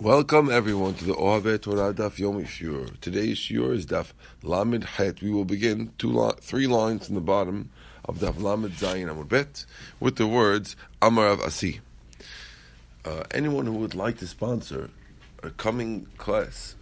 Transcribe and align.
Welcome 0.00 0.48
everyone 0.50 0.94
to 0.94 1.04
the 1.04 1.12
Ohaveh 1.12 1.60
Torah 1.60 1.92
Daf 1.92 2.16
Yomi 2.16 2.46
Shiur. 2.46 2.98
Today's 3.02 3.36
Shiur 3.36 3.74
is 3.74 3.84
Daf 3.84 4.14
Lamed 4.42 4.82
Het. 4.82 5.20
We 5.20 5.30
will 5.30 5.44
begin 5.44 5.92
two 5.98 6.10
li- 6.10 6.32
three 6.40 6.66
lines 6.66 7.10
in 7.10 7.14
the 7.14 7.20
bottom 7.20 7.68
of 8.06 8.16
Daf 8.16 8.40
Lamed 8.40 8.72
Zayin 8.72 9.14
Amud 9.14 9.28
Bet 9.28 9.66
with 10.00 10.16
the 10.16 10.26
words 10.26 10.74
Amarav 11.02 11.40
Asi. 11.44 11.80
Uh, 13.04 13.24
anyone 13.32 13.66
who 13.66 13.74
would 13.74 13.94
like 13.94 14.16
to 14.20 14.26
sponsor 14.26 14.88
a 15.42 15.50
coming 15.50 16.06
class 16.16 16.76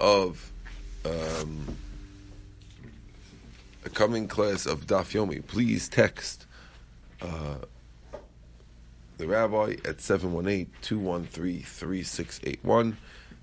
of 0.00 0.50
um, 1.04 1.76
a 3.84 3.90
coming 3.90 4.26
class 4.26 4.66
of 4.66 4.88
Daf 4.88 5.12
Yomi, 5.12 5.46
please 5.46 5.88
text 5.88 6.46
uh, 7.22 7.58
the 9.20 9.28
rabbi 9.28 9.76
at 9.84 9.98
718-213-3681. 9.98 12.94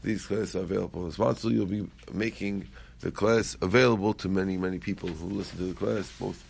These 0.04 0.26
classes 0.26 0.55
are 0.55 0.62
available 0.62 1.05
as 1.08 1.13
sponsor. 1.13 1.49
You'll 1.49 1.68
be 1.68 1.88
making 2.12 2.68
the 3.02 3.12
class 3.12 3.55
available 3.62 4.16
to 4.16 4.27
many, 4.27 4.58
many 4.58 4.80
people 4.80 5.09
who 5.09 5.27
listen 5.27 5.59
to 5.59 5.66
the 5.66 5.76
class, 5.76 6.12
both 6.20 6.44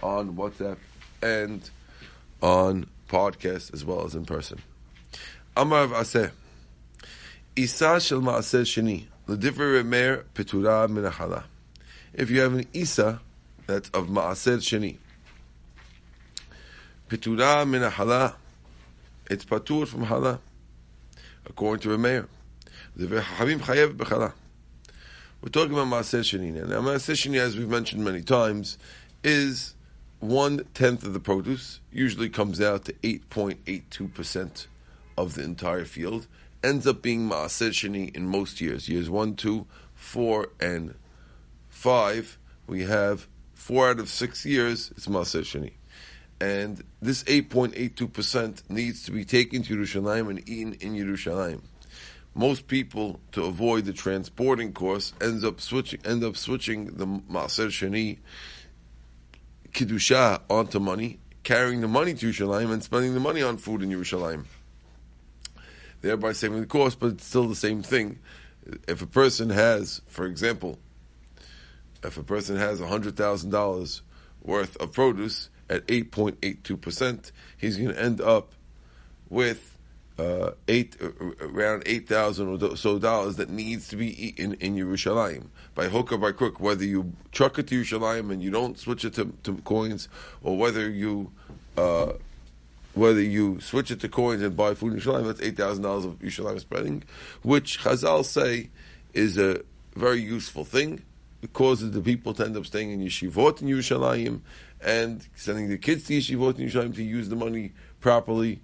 on 0.00 0.36
WhatsApp 0.36 0.76
and 1.20 1.68
on 2.40 2.86
podcast 3.08 3.74
as 3.74 3.84
well 3.84 4.04
as 4.04 4.14
in 4.14 4.24
person. 4.24 4.60
Amar 5.56 5.88
Aseh. 5.88 6.30
Isa 7.56 7.98
shel 8.00 8.20
ma'aseh 8.20 8.62
sheni. 8.62 9.06
L'divrei 9.26 9.82
Remeir 9.82 10.22
petura 10.34 10.86
minachala. 10.88 11.42
If 12.14 12.30
you 12.30 12.42
have 12.42 12.54
an 12.54 12.66
Isa 12.72 13.20
that's 13.66 13.90
of 13.90 14.06
ma'aseh 14.06 14.58
sheni. 14.58 14.98
Petura 17.08 17.66
minachala 17.66 18.36
it's 19.28 19.44
patur 19.44 19.86
from 19.86 20.04
hala, 20.04 20.40
according 21.46 21.82
to 21.82 21.96
Rameir. 21.96 22.26
The 22.96 23.20
Habib 23.22 23.60
chayev. 23.60 24.32
We're 25.40 25.50
talking 25.50 25.72
about 25.72 25.86
Maaser 25.86 26.20
Sheni 26.20 26.52
now. 26.52 26.80
Maaser 26.80 27.14
Sheni, 27.14 27.38
as 27.38 27.56
we've 27.56 27.68
mentioned 27.68 28.04
many 28.04 28.22
times, 28.22 28.76
is 29.22 29.74
one 30.18 30.64
tenth 30.74 31.04
of 31.04 31.12
the 31.12 31.20
produce. 31.20 31.78
Usually 31.92 32.28
comes 32.28 32.60
out 32.60 32.86
to 32.86 32.94
eight 33.04 33.30
point 33.30 33.60
eight 33.66 33.88
two 33.90 34.08
percent 34.08 34.66
of 35.16 35.34
the 35.34 35.44
entire 35.44 35.84
field. 35.84 36.26
Ends 36.64 36.86
up 36.88 37.02
being 37.02 37.28
Maaser 37.28 37.70
Sheni 37.70 38.14
in 38.16 38.26
most 38.26 38.60
years. 38.60 38.88
Years 38.88 39.08
one, 39.08 39.36
two, 39.36 39.66
four, 39.94 40.48
and 40.58 40.94
five. 41.68 42.36
We 42.66 42.82
have 42.84 43.28
four 43.54 43.90
out 43.90 44.00
of 44.00 44.08
six 44.08 44.44
years. 44.44 44.90
It's 44.96 45.06
Maaser 45.06 45.42
Sheni 45.42 45.72
and 46.40 46.82
this 47.02 47.24
8.82% 47.24 48.70
needs 48.70 49.04
to 49.04 49.10
be 49.10 49.24
taken 49.24 49.62
to 49.62 49.76
Yerushalayim 49.76 50.30
and 50.30 50.48
eaten 50.48 50.74
in 50.74 50.94
Yerushalayim. 50.94 51.62
Most 52.34 52.68
people, 52.68 53.20
to 53.32 53.44
avoid 53.44 53.84
the 53.84 53.92
transporting 53.92 54.72
cost, 54.72 55.14
ends 55.20 55.42
up 55.42 55.60
switching 55.60 56.00
end 56.04 56.22
up 56.22 56.36
switching 56.36 56.96
the 56.96 57.06
Maaser 57.06 57.68
Sheni 57.68 58.18
Kiddusha 59.72 60.42
onto 60.48 60.78
money, 60.78 61.18
carrying 61.42 61.80
the 61.80 61.88
money 61.88 62.14
to 62.14 62.30
Yerushalayim 62.30 62.72
and 62.72 62.82
spending 62.82 63.14
the 63.14 63.20
money 63.20 63.42
on 63.42 63.56
food 63.56 63.82
in 63.82 63.90
Yerushalayim. 63.90 64.44
Thereby 66.00 66.32
saving 66.32 66.60
the 66.60 66.66
cost, 66.66 67.00
but 67.00 67.14
it's 67.14 67.24
still 67.24 67.48
the 67.48 67.56
same 67.56 67.82
thing. 67.82 68.20
If 68.86 69.02
a 69.02 69.06
person 69.06 69.50
has, 69.50 70.00
for 70.06 70.26
example, 70.26 70.78
if 72.04 72.16
a 72.16 72.22
person 72.22 72.56
has 72.56 72.80
$100,000 72.80 74.00
worth 74.42 74.76
of 74.76 74.92
produce, 74.92 75.48
at 75.70 75.86
8.82%, 75.86 77.32
he's 77.56 77.76
going 77.76 77.90
to 77.90 78.00
end 78.00 78.20
up 78.20 78.52
with 79.28 79.78
uh, 80.18 80.50
eight 80.66 80.96
uh, 81.00 81.10
around 81.40 81.82
eight 81.86 82.08
thousand 82.08 82.48
or 82.62 82.76
so 82.76 82.98
dollars 82.98 83.36
that 83.36 83.48
needs 83.48 83.86
to 83.88 83.96
be 83.96 84.26
eaten 84.26 84.54
in 84.54 84.74
Yerushalayim 84.74 85.46
by 85.76 85.88
hook 85.88 86.10
or 86.10 86.18
by 86.18 86.32
crook. 86.32 86.58
Whether 86.58 86.84
you 86.84 87.12
truck 87.30 87.58
it 87.58 87.68
to 87.68 87.80
Yerushalayim 87.80 88.32
and 88.32 88.42
you 88.42 88.50
don't 88.50 88.76
switch 88.76 89.04
it 89.04 89.14
to, 89.14 89.32
to 89.44 89.54
coins, 89.58 90.08
or 90.42 90.56
whether 90.56 90.90
you 90.90 91.30
uh, 91.76 92.14
whether 92.94 93.20
you 93.20 93.60
switch 93.60 93.92
it 93.92 94.00
to 94.00 94.08
coins 94.08 94.42
and 94.42 94.56
buy 94.56 94.74
food 94.74 94.94
in 94.94 94.98
Yerushalayim, 94.98 95.26
that's 95.26 95.40
eight 95.40 95.56
thousand 95.56 95.84
dollars 95.84 96.04
of 96.04 96.18
Yerushalayim 96.18 96.58
spreading, 96.58 97.04
which 97.42 97.78
Chazal 97.80 98.24
say 98.24 98.70
is 99.14 99.38
a 99.38 99.62
very 99.94 100.20
useful 100.20 100.64
thing. 100.64 101.02
Causes 101.52 101.92
the 101.92 102.00
people 102.00 102.34
to 102.34 102.44
end 102.44 102.56
up 102.56 102.66
staying 102.66 102.90
in 102.90 103.00
yeshivot 103.00 103.62
in 103.62 103.68
Yerushalayim 103.68 104.40
and 104.80 105.26
sending 105.36 105.68
the 105.68 105.78
kids 105.78 106.04
to 106.08 106.18
yeshivot 106.18 106.58
in 106.58 106.68
Yerushalayim 106.68 106.96
to 106.96 107.02
use 107.04 107.28
the 107.28 107.36
money 107.36 107.72
properly, 108.00 108.60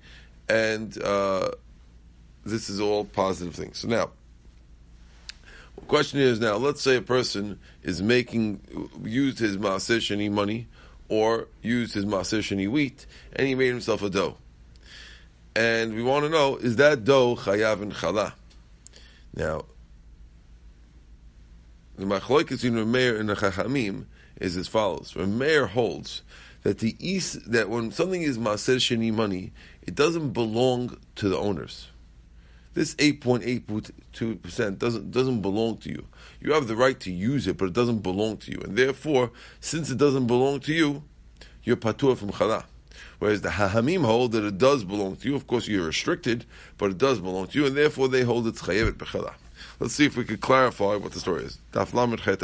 and 0.48 1.00
uh, 1.00 1.50
this 2.44 2.68
is 2.68 2.80
all 2.80 3.04
positive 3.04 3.54
things. 3.54 3.78
So 3.78 3.86
now, 3.86 4.10
the 5.76 5.82
question 5.86 6.18
is 6.18 6.40
now, 6.40 6.56
let's 6.56 6.82
say 6.82 6.96
a 6.96 7.00
person 7.00 7.60
is 7.84 8.02
making 8.02 8.60
used 9.04 9.38
his 9.38 9.56
maaser 9.56 10.30
money 10.32 10.66
or 11.08 11.46
used 11.62 11.94
his 11.94 12.04
maaser 12.04 12.68
wheat, 12.68 13.06
and 13.34 13.46
he 13.46 13.54
made 13.54 13.68
himself 13.68 14.02
a 14.02 14.10
dough, 14.10 14.36
and 15.54 15.94
we 15.94 16.02
want 16.02 16.24
to 16.24 16.28
know 16.28 16.56
is 16.56 16.74
that 16.76 17.04
dough 17.04 17.36
chayav 17.36 17.82
and 17.82 17.92
chala? 17.92 18.32
Now, 19.32 19.64
the 21.96 22.04
machloikas 22.04 22.64
in 22.64 22.74
Rameir 22.74 23.18
and 23.18 23.28
the 23.28 23.34
Chachamim 23.34 24.06
is 24.40 24.56
as 24.56 24.68
follows. 24.68 25.14
Rameir 25.14 25.68
holds 25.68 26.22
that 26.62 26.78
the 26.78 26.96
is, 26.98 27.34
that 27.44 27.68
when 27.68 27.92
something 27.92 28.22
is 28.22 28.38
Maaser 28.38 28.76
Sheni 28.76 29.12
money, 29.12 29.52
it 29.82 29.94
doesn't 29.94 30.30
belong 30.30 30.98
to 31.16 31.28
the 31.28 31.36
owners. 31.38 31.88
This 32.72 32.94
8.82% 32.96 34.78
doesn't, 34.78 35.10
doesn't 35.12 35.42
belong 35.42 35.76
to 35.78 35.90
you. 35.90 36.06
You 36.40 36.52
have 36.54 36.66
the 36.66 36.74
right 36.74 36.98
to 37.00 37.12
use 37.12 37.46
it, 37.46 37.56
but 37.56 37.66
it 37.66 37.72
doesn't 37.72 38.00
belong 38.00 38.38
to 38.38 38.50
you. 38.50 38.58
And 38.64 38.76
therefore, 38.76 39.30
since 39.60 39.90
it 39.90 39.98
doesn't 39.98 40.26
belong 40.26 40.58
to 40.60 40.72
you, 40.72 41.04
you're 41.62 41.76
patur 41.76 42.16
from 42.16 42.30
chala. 42.30 42.64
Whereas 43.20 43.42
the 43.42 43.50
Hahamim 43.50 44.04
hold 44.04 44.32
that 44.32 44.44
it 44.44 44.58
does 44.58 44.82
belong 44.84 45.16
to 45.16 45.28
you. 45.28 45.36
Of 45.36 45.46
course, 45.46 45.68
you're 45.68 45.86
restricted, 45.86 46.46
but 46.76 46.90
it 46.90 46.98
does 46.98 47.20
belong 47.20 47.46
to 47.48 47.58
you, 47.58 47.66
and 47.66 47.76
therefore 47.76 48.08
they 48.08 48.22
hold 48.22 48.46
it's 48.48 48.62
chayevet 48.62 48.94
b'chala. 48.94 49.34
Let's 49.80 49.94
see 49.94 50.06
if 50.06 50.16
we 50.16 50.24
could 50.24 50.40
clarify 50.40 50.96
what 50.96 51.12
the 51.12 51.20
story 51.20 51.44
is. 51.44 51.58
Daf 51.72 51.92
Lamed 51.94 52.20
Chet. 52.20 52.40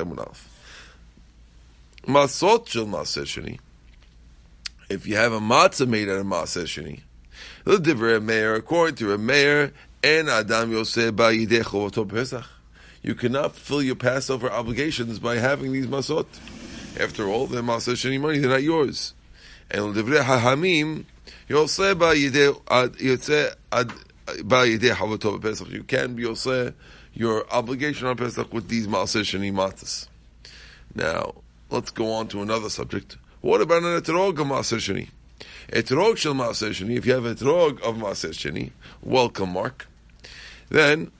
Masot 2.06 2.66
shel 2.66 2.86
Maaser 2.86 3.22
Sheni. 3.22 3.58
If 4.88 5.06
you 5.06 5.16
have 5.16 5.32
a 5.32 5.38
matzah 5.38 5.86
made 5.86 6.08
out 6.08 6.18
of 6.18 6.26
Maaser 6.26 6.64
Sheni, 6.64 7.02
the 7.64 7.76
divrei 7.76 8.22
Meir, 8.22 8.54
according 8.54 8.96
to 8.96 9.12
a 9.12 9.18
Meir, 9.18 9.72
and 10.02 10.28
Adam 10.28 10.72
Yosef 10.72 11.14
Ba'yidei 11.14 12.08
Pesach, 12.08 12.46
you 13.02 13.14
cannot 13.14 13.54
fulfill 13.54 13.82
your 13.82 13.96
Passover 13.96 14.50
obligations 14.50 15.18
by 15.18 15.36
having 15.36 15.72
these 15.72 15.86
masot. 15.86 16.26
After 16.98 17.28
all, 17.28 17.46
they're 17.46 17.62
Maaser 17.62 17.92
Sheni 17.92 18.20
money; 18.20 18.38
they're 18.38 18.50
not 18.50 18.62
yours. 18.62 19.14
And 19.70 19.94
divrei 19.94 20.24
Hahamim, 20.24 21.04
Yosef 21.48 21.96
Ba'yidei 21.98 22.60
uh, 23.70 23.84
Chovato 24.42 25.40
Pesach. 25.40 25.68
You 25.68 25.84
can 25.84 26.14
be 26.14 26.22
Yosef 26.22 26.74
your 27.14 27.48
obligation 27.52 28.06
on 28.06 28.16
Pesach 28.16 28.52
with 28.52 28.68
these 28.68 28.86
Maaser 28.86 29.22
Sheni 29.22 29.52
matzahs. 29.52 30.08
Now, 30.94 31.34
let's 31.70 31.90
go 31.90 32.12
on 32.12 32.28
to 32.28 32.42
another 32.42 32.70
subject. 32.70 33.16
What 33.40 33.60
about 33.60 33.82
an 33.82 34.00
etrog 34.00 34.38
of 34.40 34.46
Maaser 34.46 34.78
Sheni? 34.78 35.08
Etrog 35.68 36.16
shel 36.16 36.34
Maaser 36.34 36.70
Sheni, 36.70 36.96
if 36.96 37.06
you 37.06 37.12
have 37.12 37.24
etrog 37.24 37.80
of 37.82 37.96
Maaser 37.96 38.30
Sheni, 38.30 38.70
welcome, 39.02 39.50
Mark. 39.50 39.86
Then, 40.68 41.10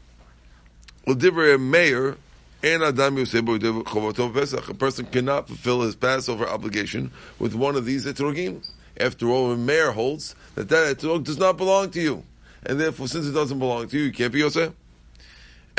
L'divrei 1.07 1.61
Meir, 1.61 2.17
and 2.63 2.83
Adam 2.83 3.17
Pesach. 3.17 4.69
A 4.69 4.75
person 4.75 5.07
cannot 5.07 5.49
fulfill 5.49 5.81
his 5.83 5.97
Passover 5.97 6.47
obligation 6.47 7.11
with 7.39 7.55
one 7.55 7.77
of 7.77 7.85
these 7.85 8.07
etrogim. 8.07 8.69
After 8.99 9.29
all, 9.29 9.53
a 9.53 9.57
Meir 9.57 9.93
holds 9.93 10.35
that 10.57 10.69
that 10.69 10.99
etrog 10.99 11.25
does 11.25 11.39
not 11.39 11.57
belong 11.57 11.91
to 11.93 12.01
you. 12.01 12.25
And 12.65 12.79
therefore, 12.79 13.09
since 13.09 13.27
it 13.27 13.33
doesn't 13.33 13.59
belong 13.59 13.89
to 13.89 13.99
you, 13.99 14.05
you 14.05 14.13
can't 14.13 14.33
be 14.33 14.41
Yosef. 14.41 14.75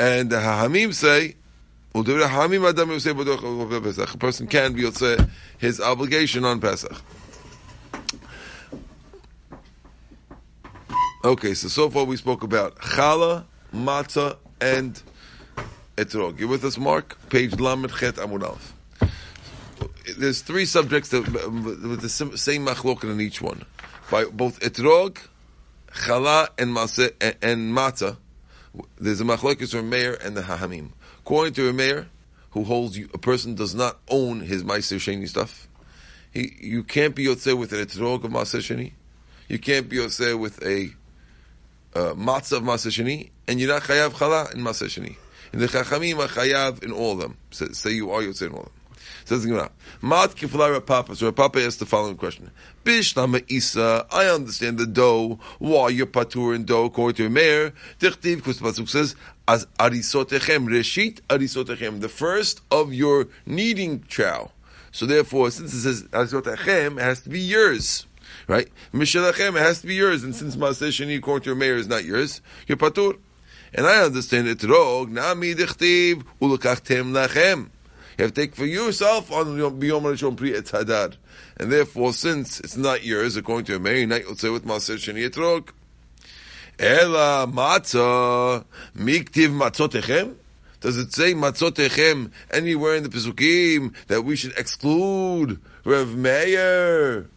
And 0.01 0.31
the 0.31 0.37
Hahamim 0.37 0.95
say, 0.95 1.35
a 1.93 2.03
person 4.17 4.47
can 4.47 4.73
be 4.73 4.81
Yotzeh 4.81 5.29
his 5.59 5.79
obligation 5.79 6.43
on 6.43 6.59
Pesach. 6.59 6.99
Okay, 11.23 11.53
so 11.53 11.67
so 11.67 11.87
far 11.91 12.05
we 12.05 12.17
spoke 12.17 12.41
about 12.41 12.77
challah, 12.77 13.43
matzah, 13.71 14.37
and 14.59 14.99
etrog. 15.97 16.39
You 16.39 16.47
with 16.47 16.65
us, 16.65 16.79
Mark? 16.79 17.15
Page 17.29 17.59
Lamed 17.59 17.91
Chet 17.93 18.15
Amud. 18.15 18.59
There's 20.17 20.41
three 20.41 20.65
subjects 20.65 21.09
that, 21.09 21.31
with 21.31 22.01
the 22.01 22.09
same 22.09 22.65
machlokin 22.65 23.11
in 23.11 23.21
each 23.21 23.39
one. 23.39 23.65
By 24.09 24.25
both 24.25 24.59
etrog, 24.61 25.19
challah, 25.93 26.47
and, 26.57 26.75
matzah, 26.75 27.11
and 27.43 27.71
matzah, 27.71 28.17
there's 28.97 29.21
a 29.21 29.23
machlokes 29.23 29.71
from 29.71 29.89
Meir 29.89 30.17
and 30.23 30.35
the 30.35 30.41
Hahamim. 30.41 30.91
According 31.19 31.53
to 31.53 31.69
a 31.69 31.73
Meir, 31.73 32.07
who 32.51 32.63
holds 32.63 32.97
you, 32.97 33.09
a 33.13 33.17
person 33.17 33.55
does 33.55 33.73
not 33.73 33.99
own 34.09 34.41
his 34.41 34.63
Meiser 34.63 34.97
Sheni 34.97 35.27
stuff, 35.27 35.67
he, 36.33 36.53
you 36.59 36.83
can't 36.83 37.15
be 37.15 37.25
Yotzeh 37.25 37.57
with 37.57 37.73
an 37.73 37.85
etrog 37.85 38.23
of 38.23 38.31
Maaser 38.31 38.59
Sheni. 38.59 38.93
You 39.47 39.59
can't 39.59 39.89
be 39.89 39.97
Yotzeh 39.97 40.39
with 40.39 40.63
a 40.65 40.91
uh, 41.93 42.13
matzah 42.13 42.57
of 42.57 42.63
Maaseh 42.63 42.87
Sheni, 42.87 43.29
and 43.47 43.59
you're 43.59 43.69
not 43.69 43.83
chayav 43.83 44.11
chala 44.11 44.53
in 44.53 44.61
Maaseh 44.61 44.87
Sheni. 44.87 45.17
And 45.51 45.61
the 45.61 45.67
chachamim 45.67 46.19
are 46.19 46.27
chayav 46.27 46.83
in 46.83 46.91
all 46.91 47.13
of 47.13 47.19
them. 47.19 47.37
Say, 47.51 47.91
you 47.91 48.11
are, 48.11 48.21
say 48.33 48.45
in 48.45 48.53
all 48.53 48.59
of 48.59 48.65
them. 48.65 48.73
Says 49.25 49.45
Gemara, 49.45 49.71
Mat 50.01 50.31
kifla 50.31 50.85
Papa. 50.85 51.15
So 51.15 51.31
Papa 51.31 51.63
asks 51.63 51.77
the 51.77 51.85
following 51.85 52.17
question: 52.17 52.51
Bishlama 52.83 53.43
Isa, 53.49 54.05
I 54.11 54.25
understand 54.25 54.77
the 54.77 54.85
dough. 54.85 55.39
Why 55.59 55.89
you're 55.89 56.07
patur 56.07 56.55
and 56.55 56.65
dough 56.65 56.85
according 56.85 57.15
to 57.17 57.29
Meir? 57.29 57.73
Dichtiv, 57.99 58.37
because 58.37 58.59
the 58.59 58.65
pasuk 58.65 58.89
says, 58.89 59.15
as 59.47 59.65
arisotechem 59.79 60.67
reshit 60.67 61.21
arisotechem, 61.29 62.01
the 62.01 62.09
first 62.09 62.61
of 62.71 62.93
your 62.93 63.27
kneading 63.45 64.03
chow. 64.07 64.51
So 64.91 65.05
therefore, 65.05 65.51
since 65.51 65.73
it 65.73 65.81
says 65.81 66.03
arisotechem, 66.03 66.97
it 66.97 67.01
has 67.01 67.21
to 67.21 67.29
be 67.29 67.39
yours. 67.39 68.05
Right? 68.47 68.69
Mishalachem, 68.93 69.55
it 69.55 69.61
has 69.61 69.81
to 69.81 69.87
be 69.87 69.95
yours. 69.95 70.23
And 70.23 70.35
since 70.35 70.55
Maaseh 70.55 70.89
Sheni, 70.89 71.17
according 71.17 71.43
to 71.43 71.49
your 71.49 71.55
Meir, 71.55 71.77
is 71.77 71.87
not 71.87 72.03
yours, 72.03 72.41
you're 72.67 72.77
patur. 72.77 73.17
And 73.73 73.85
I 73.85 74.03
understand 74.03 74.47
it, 74.47 74.63
rog, 74.63 75.11
nami 75.11 75.53
dichtiv, 75.53 76.23
ulukachtem 76.41 77.11
lachem. 77.13 77.69
You 78.17 78.25
have 78.25 78.33
to 78.33 78.41
take 78.41 78.55
for 78.55 78.65
yourself 78.65 79.31
on 79.31 79.47
Biyom 79.47 80.03
Rishon 80.03 80.35
Pri 80.35 80.51
Etz 80.51 80.71
Hadar. 80.71 81.15
And 81.57 81.71
therefore, 81.71 82.13
since 82.13 82.59
it's 82.59 82.77
not 82.77 83.03
yours, 83.03 83.35
according 83.35 83.65
to 83.65 83.75
a 83.75 83.79
Meir, 83.79 84.05
not 84.05 84.21
you'll 84.21 84.35
say 84.35 84.49
with 84.49 84.65
Maaseh 84.65 84.95
Sheni 84.95 85.29
Etrog. 85.29 85.69
Ela 86.79 87.47
matzah, 87.47 88.65
miktiv 88.97 89.49
matzotechem. 89.49 90.35
Does 90.79 90.97
it 90.97 91.13
say 91.13 91.33
matzotechem 91.33 92.31
anywhere 92.49 92.95
in 92.95 93.03
the 93.03 93.09
Pesukim 93.09 93.93
that 94.07 94.23
we 94.23 94.35
should 94.35 94.57
exclude 94.57 95.59
Rev 95.85 96.15
Meir? 96.15 97.27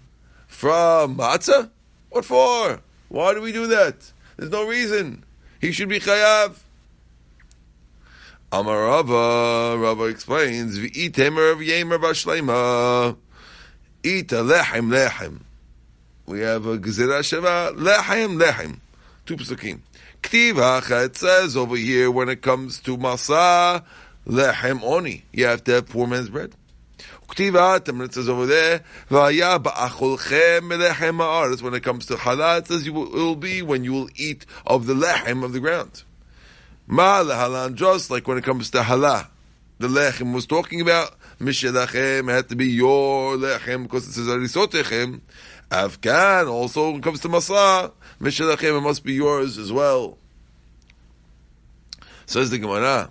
from 0.55 1.17
matzah? 1.17 1.71
What 2.11 2.25
for? 2.25 2.81
Why 3.09 3.35
do 3.35 3.43
we 3.43 3.53
do 3.53 3.67
that? 3.67 4.13
There's 4.37 4.51
no 4.51 4.67
reason. 4.67 5.25
He 5.61 5.73
should 5.73 5.89
be 5.89 6.01
chayav. 6.01 6.57
Amar 8.55 8.85
Rava, 8.85 9.77
Rava 9.77 10.05
explains, 10.05 10.79
V'item 10.79 11.53
of 11.53 11.59
Yemer 11.59 11.99
Bashlema, 11.99 13.17
Ita 14.05 14.37
lechem 14.37 14.93
lechem. 14.93 15.41
We 16.27 16.39
have 16.39 16.65
a 16.65 16.79
Gezerah 16.79 17.25
Sheva, 17.25 17.75
lechem 17.77 18.41
lechem. 18.41 18.79
Two 19.27 19.37
psukim. 19.39 19.81
Ktiv 20.23 21.05
it 21.05 21.17
says 21.17 21.57
over 21.57 21.75
here, 21.75 22.13
when 22.13 22.29
it 22.29 22.43
comes 22.43 22.79
to 22.83 22.97
Masa, 22.97 23.83
lechem 24.25 24.85
oni. 24.85 25.25
You 25.33 25.47
have 25.47 25.65
to 25.65 25.73
have 25.73 25.89
poor 25.89 26.07
man's 26.07 26.31
bread. 26.31 26.55
Ktivat, 27.27 28.05
it 28.05 28.15
says 28.15 28.29
over 28.29 28.47
there, 28.47 28.85
Vaya 29.09 29.59
ba'acholchem 29.59 30.61
melechem 30.61 31.17
ha'aretz. 31.17 31.61
When 31.61 31.75
it 31.75 31.83
comes 31.83 32.07
to 32.07 32.15
halal, 32.15 32.61
it 32.61 32.69
says 32.69 32.87
you 32.87 32.93
will, 32.93 33.09
it 33.09 33.21
will 33.21 33.35
be 33.35 33.63
when 33.63 33.83
you 33.83 33.93
will 33.93 34.11
eat 34.15 34.47
of 34.65 34.87
the 34.87 34.95
lechem 34.95 35.43
of 35.43 35.53
the 35.53 35.59
ground. 35.59 36.05
Ma 36.87 37.23
lehalan, 37.23 37.75
just 37.75 38.11
like 38.11 38.29
when 38.29 38.39
it 38.39 38.45
comes 38.45 38.71
to 38.71 38.79
halal. 38.79 39.27
The 39.79 39.89
lechem 39.89 40.35
was 40.35 40.47
talking 40.47 40.81
about, 40.81 41.15
mishelachem 41.41 42.31
had 42.31 42.49
to 42.51 42.57
be 42.57 42.67
your 42.67 43.37
lechem, 43.37 43.85
because 43.85 44.07
it 44.07 44.13
says 44.13 44.27
arisotechem. 44.27 45.21
Afghan, 45.71 46.47
also 46.47 46.91
when 46.91 47.01
it 47.01 47.03
comes 47.03 47.21
to 47.21 47.29
masa, 47.29 47.93
mishelachem, 48.21 48.79
it 48.79 48.81
must 48.81 49.05
be 49.05 49.15
yours 49.15 49.59
as 49.59 49.73
well. 49.73 50.19
Says 52.27 52.51
the 52.51 52.59
Gemara, 52.59 53.11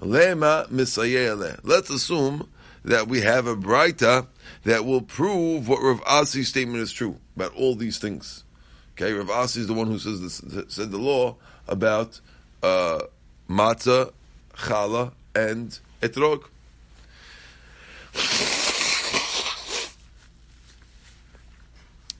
Lema 0.00 0.68
misayele. 0.68 1.58
Let's 1.62 1.90
assume 1.90 2.48
that 2.84 3.08
we 3.08 3.22
have 3.22 3.46
a 3.46 3.56
Braita 3.56 4.26
that 4.64 4.84
will 4.84 5.02
prove 5.02 5.68
what 5.68 5.82
Rav 5.82 6.02
Asi's 6.06 6.48
statement 6.48 6.80
is 6.80 6.92
true 6.92 7.18
about 7.34 7.54
all 7.54 7.74
these 7.74 7.98
things. 7.98 8.44
Okay, 8.92 9.12
Rav 9.12 9.30
Asi 9.30 9.60
is 9.60 9.66
the 9.66 9.74
one 9.74 9.88
who 9.88 9.98
says 9.98 10.20
this, 10.20 10.42
said 10.68 10.90
the 10.90 10.98
law 10.98 11.36
about 11.66 12.20
uh, 12.62 13.00
matzah, 13.48 14.12
challah, 14.54 15.12
and 15.34 15.78
etrog. 16.02 16.44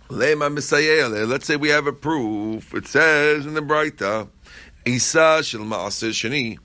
Let's 0.09 1.47
say 1.47 1.57
we 1.57 1.69
have 1.69 1.87
a 1.87 1.93
proof. 1.93 2.75
It 2.75 2.87
says 2.87 3.45
in 3.45 3.55
the 3.55 3.61
Braita, 3.61 4.29
Isa 4.85 5.43
shel 5.43 5.63
ma'aseh 5.63 6.11
sheni, 6.11 6.59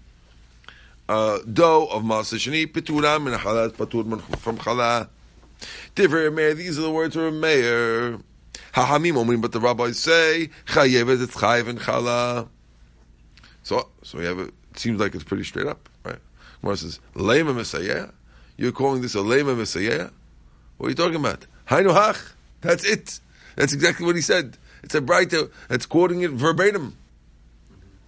uh, 1.12 1.39
dough 1.51 1.88
of 1.88 2.03
Maaseh 2.03 2.39
Sheni, 2.39 2.65
Pituram 2.71 3.27
and 3.27 3.35
Halat 3.41 3.71
Patur 3.71 4.21
from 4.38 4.57
Chala. 4.57 5.09
Divrei 5.94 6.33
Meir, 6.33 6.53
these 6.53 6.79
are 6.79 6.83
the 6.83 6.91
words 6.91 7.18
of 7.18 7.33
Meir. 7.33 8.18
Hahamim 8.73 9.15
Omrim, 9.15 9.41
but 9.41 9.51
the 9.51 9.59
rabbis 9.59 10.00
say, 10.00 10.50
Chayevet, 10.68 11.21
it's 11.21 11.35
Chayev 11.35 11.68
and 11.68 11.79
Chala. 11.79 12.47
So, 13.63 13.89
so 14.03 14.17
we 14.17 14.25
have 14.25 14.39
a, 14.39 14.43
it 14.43 14.79
seems 14.79 14.99
like 14.99 15.15
it's 15.15 15.23
pretty 15.23 15.43
straight 15.43 15.67
up, 15.67 15.89
right? 16.03 16.19
Gemara 16.61 16.77
says, 16.77 16.99
Lema 17.15 17.55
Messiah? 17.55 18.09
You're 18.57 18.71
calling 18.71 19.01
this 19.01 19.15
a 19.15 19.19
Lema 19.19 19.57
Messiah? 19.57 20.09
What 20.77 20.87
are 20.87 20.89
you 20.89 20.95
talking 20.95 21.15
about? 21.15 21.45
Hainu 21.67 21.93
Hach. 21.93 22.33
That's 22.61 22.83
it. 22.83 23.19
That's 23.55 23.73
exactly 23.73 24.05
what 24.05 24.15
he 24.15 24.21
said. 24.21 24.57
It's 24.83 24.95
a 24.95 25.01
bright, 25.01 25.33
it's 25.69 25.85
quoting 25.85 26.21
it 26.21 26.31
verbatim. 26.31 26.97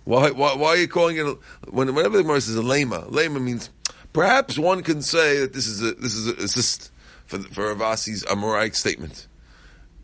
Why, 0.05 0.31
why, 0.31 0.55
why 0.55 0.69
are 0.69 0.77
you 0.77 0.87
calling 0.87 1.17
it, 1.17 1.37
when, 1.69 1.93
whenever 1.93 2.17
the 2.17 2.23
Gemara 2.23 2.41
says 2.41 2.57
a 2.57 2.61
lema, 2.61 3.09
lema 3.09 3.41
means, 3.41 3.69
perhaps 4.11 4.57
one 4.57 4.83
can 4.83 5.01
say 5.01 5.39
that 5.39 5.53
this 5.53 5.67
is 5.67 5.81
a, 5.81 5.93
this 5.93 6.15
is 6.15 6.27
a 6.27 6.43
assist 6.43 6.91
for, 7.25 7.39
for 7.39 7.73
Rav 7.73 7.93
Asi's 7.93 8.23
Amoraic 8.23 8.75
statement. 8.75 9.27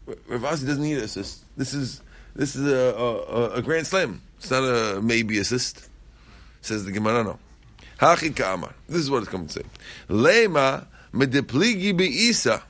Ravasi 0.07 0.65
doesn't 0.65 0.81
need 0.81 0.97
assist. 0.97 1.43
This 1.57 1.73
is, 1.73 2.01
this 2.35 2.55
is 2.55 2.67
a, 2.67 2.95
a, 2.95 3.49
a 3.55 3.61
grand 3.61 3.87
slam. 3.87 4.21
It's 4.39 4.51
not 4.51 4.63
a 4.63 5.01
maybe 5.01 5.37
assist. 5.37 5.89
Says 6.61 6.85
the 6.85 6.91
Gemara, 6.91 7.23
no. 7.23 7.39
Ka'amar. 7.99 8.73
This 8.87 9.01
is 9.01 9.11
what 9.11 9.23
it's 9.23 9.29
coming 9.29 9.47
to 9.47 9.53
say. 9.53 9.65
Lema 10.07 10.85
medepligi 11.13 11.95
be'isa. 11.95 12.63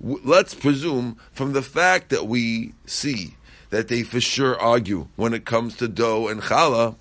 Let's 0.00 0.54
presume 0.54 1.18
from 1.32 1.52
the 1.52 1.62
fact 1.62 2.08
that 2.08 2.26
we 2.26 2.72
see 2.86 3.36
that 3.70 3.88
they 3.88 4.02
for 4.02 4.20
sure 4.20 4.58
argue 4.58 5.08
when 5.16 5.34
it 5.34 5.44
comes 5.44 5.76
to 5.76 5.88
dough 5.88 6.28
and 6.28 6.40
challah. 6.40 6.96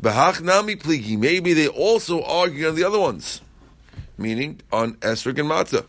Behach 0.00 0.40
nami 0.40 0.76
pligi. 0.76 1.18
Maybe 1.18 1.52
they 1.52 1.68
also 1.68 2.22
argue 2.22 2.68
on 2.68 2.74
the 2.74 2.84
other 2.84 2.98
ones, 2.98 3.42
meaning 4.16 4.60
on 4.72 4.94
esrog 4.96 5.38
and 5.38 5.50
matzah. 5.50 5.86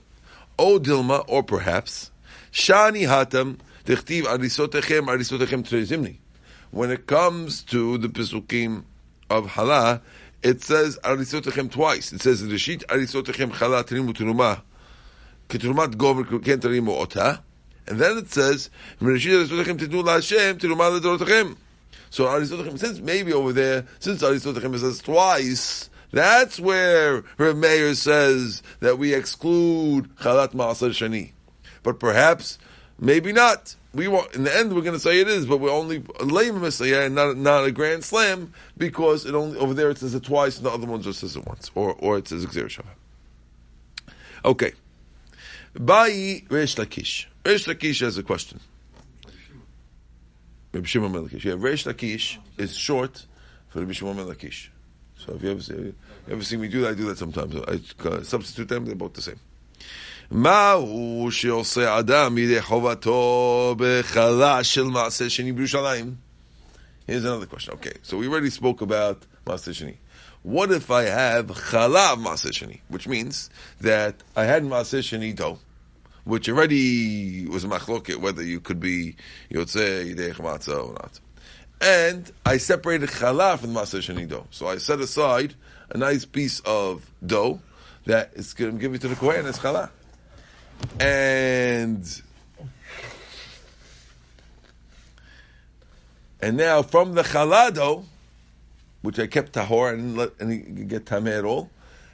O 0.60 0.80
dilma, 0.80 1.24
or 1.28 1.44
perhaps 1.44 2.12
shani 2.52 3.08
hatam 3.08 3.58
dechtiv 3.86 4.24
arisotechem 4.24 5.08
arisotechem 5.08 5.64
trezimni. 5.64 6.18
When 6.74 6.90
it 6.90 7.06
comes 7.06 7.62
to 7.66 8.00
the 8.00 8.08
pesukim 8.10 8.86
of 9.30 9.46
halah, 9.46 10.02
it 10.42 10.64
says 10.64 10.98
arisotechem 11.04 11.70
twice. 11.72 12.12
It 12.12 12.22
says 12.24 12.42
reshit 12.42 12.84
arisotechem 12.88 13.52
challah 13.52 13.84
trimu 13.84 14.12
teruma 14.12 14.64
ketrumat 15.50 15.98
gomer 15.98 16.24
ken 16.40 16.60
otah. 16.90 17.44
And 17.86 18.00
then 18.00 18.18
it 18.18 18.32
says, 18.32 18.72
So 19.00 19.16
since 22.76 23.00
maybe 23.02 23.34
over 23.34 23.54
there, 23.54 23.86
since 24.00 24.24
Arisotachem 24.24 24.80
says 24.80 25.00
twice, 25.00 25.90
that's 26.12 26.60
where 26.60 27.24
her 27.38 27.54
Meir 27.54 27.94
says 27.94 28.64
that 28.80 28.98
we 28.98 29.14
exclude 29.14 30.16
Chalat 30.16 30.54
Ma'asar 30.54 30.90
Shani. 30.90 31.34
But 31.84 32.00
perhaps, 32.00 32.58
maybe 32.98 33.32
not. 33.32 33.76
We 33.94 34.08
want, 34.08 34.34
in 34.34 34.44
the 34.44 34.56
end, 34.56 34.74
we're 34.74 34.82
going 34.82 34.96
to 34.96 35.00
say 35.00 35.22
it 35.22 35.28
is, 35.28 35.46
but 35.46 35.58
we're 35.58 35.72
only 35.72 36.04
lame 36.20 36.60
Messiah 36.60 37.06
and 37.06 37.14
not, 37.14 37.38
not 37.38 37.64
a 37.66 37.72
grand 37.72 38.04
slam 38.04 38.54
because 38.76 39.26
it 39.26 39.36
only 39.36 39.60
over 39.60 39.74
there 39.76 39.92
it 39.92 40.00
says 40.00 40.16
it 40.16 40.24
twice 40.24 40.58
and 40.58 40.66
the 40.66 40.72
other 40.72 40.88
one 40.88 41.02
just 41.02 41.20
says 41.20 41.36
it 41.36 41.46
once, 41.46 41.70
or 41.76 41.94
or 42.00 42.18
it 42.18 42.28
says 42.28 42.46
Xer 42.46 42.84
Okay. 44.44 44.74
Bai 45.76 46.44
Reish 46.50 46.76
Lakish. 46.76 47.28
Reish 47.44 47.72
Lakish 47.72 48.02
has 48.02 48.18
a 48.18 48.24
question. 48.24 48.60
Rabbi 50.72 50.88
Shimon 50.88 51.12
ben 51.12 51.28
Lakish. 51.28 51.44
Yeah, 51.44 51.54
Reish 51.54 51.86
Lakish 51.92 52.40
is 52.58 52.76
short 52.76 53.26
for 53.70 53.80
Rabbi 53.80 53.92
Shimon 53.92 54.18
ben 54.18 54.26
Lakish. 54.26 54.70
So 55.18 55.34
if 55.34 55.44
you 55.44 55.52
ever 55.52 55.62
see, 55.62 55.74
you 55.74 55.96
ever 56.30 56.44
see 56.44 56.58
me 56.58 56.68
do 56.68 56.82
that, 56.82 56.90
I 56.90 56.94
do 56.96 57.06
that 57.06 57.18
sometimes. 57.18 57.56
I 57.56 58.08
uh, 58.08 58.24
substitute 58.24 58.68
them; 58.68 58.86
they're 58.86 58.96
both 58.96 59.14
the 59.14 59.22
same. 59.22 59.40
מהו 60.31 61.29
שעושה 61.31 61.99
אדם 61.99 62.35
מידי 62.35 62.63
חובתו 62.63 63.75
בחלה 63.79 64.65
של 64.65 64.85
מעשה 64.85 65.31
שני 65.31 65.53
בירושלים? 65.53 66.15
Here's 67.09 67.25
another 67.25 67.47
question. 67.47 67.73
Okay, 67.75 67.97
so 68.03 68.19
we 68.19 68.29
already 68.29 68.51
spoke 68.51 68.83
about 68.83 69.25
מעשה 69.47 69.73
sheni. 69.73 69.97
What 70.43 70.71
if 70.71 70.91
I 70.91 71.05
have 71.05 71.47
chala 71.47 72.13
of 72.13 72.19
מעשה 72.19 72.51
sheni? 72.53 72.81
Which 72.89 73.09
means 73.09 73.49
that 73.81 74.23
I 74.37 74.45
had 74.45 74.63
מעשה 74.63 75.01
sheni 75.03 75.35
dough, 75.35 75.59
which 76.25 76.51
already 76.51 77.47
was 77.49 77.65
machloket 77.65 78.17
whether 78.17 78.43
you 78.43 78.61
could 78.61 78.79
be 78.79 79.17
yotzei 79.51 80.15
yidei 80.15 80.35
matzah 80.35 80.87
or 80.87 80.93
not. 80.93 81.21
And 81.81 82.31
I 82.45 82.59
separated 82.59 83.09
challah 83.09 83.59
from 83.59 83.73
the 83.73 83.81
matzah 83.81 84.01
sheni 84.01 84.29
dough. 84.29 84.47
So 84.51 84.69
I 84.69 84.77
set 84.77 85.01
aside 85.01 85.55
a 85.89 85.97
nice 85.97 86.27
piece 86.27 86.61
of 86.61 87.11
dough 87.25 87.61
that 88.05 88.33
is 88.35 88.53
going 88.53 88.73
to 88.73 88.79
give 88.79 88.95
it 88.95 89.01
to 89.01 89.09
the 89.09 89.17
kohen 89.17 89.47
as 89.47 89.59
challah. 89.59 89.89
And 91.00 92.24
And 96.44 96.58
now 96.58 96.82
from 96.82 97.14
the 97.14 97.22
chalado, 97.22 98.04
which 99.02 99.18
I 99.18 99.28
kept 99.28 99.54
tahor 99.54 99.94
and 99.94 100.18
let 100.18 100.32
any 100.42 100.58
get 100.58 101.06
tameh 101.06 101.38
at 101.38 101.46
all, 101.46 101.70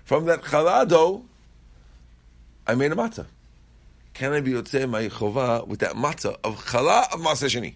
from 0.06 0.26
that 0.26 0.44
chalado, 0.44 1.24
I 2.68 2.76
made 2.76 2.92
a 2.92 2.96
matzah. 2.96 3.26
Can 4.14 4.34
I 4.34 4.42
be 4.42 4.52
yotzei 4.52 4.88
my 4.88 5.08
chova 5.08 5.66
with 5.66 5.80
that 5.80 5.94
matzah 5.94 6.38
of 6.44 6.64
chala 6.64 7.12
of 7.12 7.22
maaseh 7.22 7.50
sheni? 7.50 7.74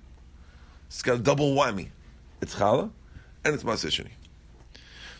It's 0.90 1.02
got 1.02 1.16
a 1.16 1.18
double 1.18 1.56
whammy. 1.56 1.88
It's 2.40 2.54
chala 2.54 2.92
and 3.44 3.56
it's 3.56 3.64
maaseh 3.64 3.90
sheni. 3.90 4.12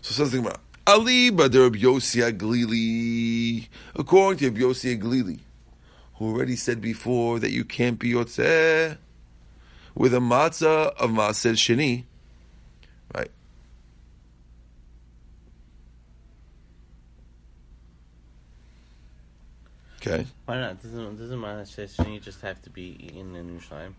So 0.04 0.14
says 0.14 0.30
the 0.34 0.38
Gemara. 0.38 0.60
Ali 0.86 1.32
Badr 1.32 1.70
Yossi 1.70 2.32
Aglili. 2.32 3.68
According 3.96 4.54
to 4.54 4.62
Yossi 4.62 5.00
Aglili, 5.00 5.40
who 6.24 6.36
already 6.36 6.56
said 6.56 6.82
before 6.82 7.40
that 7.40 7.52
you 7.52 7.64
can't 7.64 8.00
be 8.00 8.14
yotzeh 8.14 8.98
with 9.96 10.14
a 10.14 10.20
matzah 10.20 10.94
of 10.96 11.12
Maaser 11.12 11.54
Sheni, 11.54 12.04
right? 13.14 13.30
Okay. 19.98 20.26
Why 20.46 20.60
not? 20.60 20.82
Doesn't 20.82 21.18
doesn't 21.18 21.40
Maaser 21.40 21.88
Sheni 21.88 22.22
just 22.22 22.42
have 22.42 22.62
to 22.64 22.70
be 22.70 22.98
eaten 23.00 23.36
in 23.36 23.58
Yerushalayim? 23.58 23.94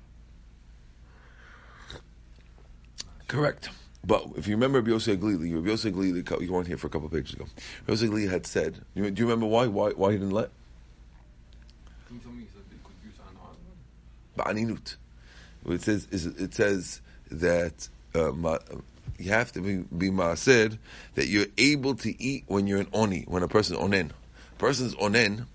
Correct. 3.27 3.71
But 4.07 4.27
if 4.37 4.47
you 4.47 4.55
remember 4.55 4.81
Rabbi 4.81 4.91
Yosef 4.91 5.19
Glili, 5.19 5.55
Rabbi 5.55 5.69
Yosef 5.69 5.95
Glili, 5.95 6.43
you 6.43 6.53
weren't 6.53 6.67
here 6.67 6.77
for 6.77 6.89
a 6.89 6.91
couple 6.91 7.07
of 7.07 7.13
pages 7.13 7.33
ago. 7.33 7.47
Rabbi 7.87 7.93
Yosef 7.93 8.11
Glili 8.11 8.31
had 8.31 8.47
said, 8.47 8.85
do 8.95 9.05
you, 9.05 9.11
do 9.11 9.23
you 9.23 9.27
remember 9.27 9.47
why? 9.47 9.67
Why 9.67 9.91
why 9.91 10.13
he 10.13 10.19
didn't 10.19 10.33
let? 10.33 10.51
Ba'aninut. 14.37 14.97
It 15.67 15.83
says 15.83 16.09
it 16.11 16.55
says 16.55 17.01
that 17.31 17.89
uh, 18.15 18.33
you 19.19 19.31
have 19.31 19.53
to 19.53 19.61
be, 19.61 19.77
be 19.97 20.11
ma'ased 20.11 20.79
that 21.15 21.27
you're 21.29 21.47
able 21.57 21.95
to 21.97 22.23
eat 22.23 22.45
when 22.47 22.67
you're 22.67 22.81
an 22.81 22.89
oni, 22.93 23.25
when 23.27 23.43
a 23.43 23.49
person's 23.49 23.79
onen. 23.79 24.11
A 24.11 24.59
person's 24.59 24.95
onen 24.97 25.47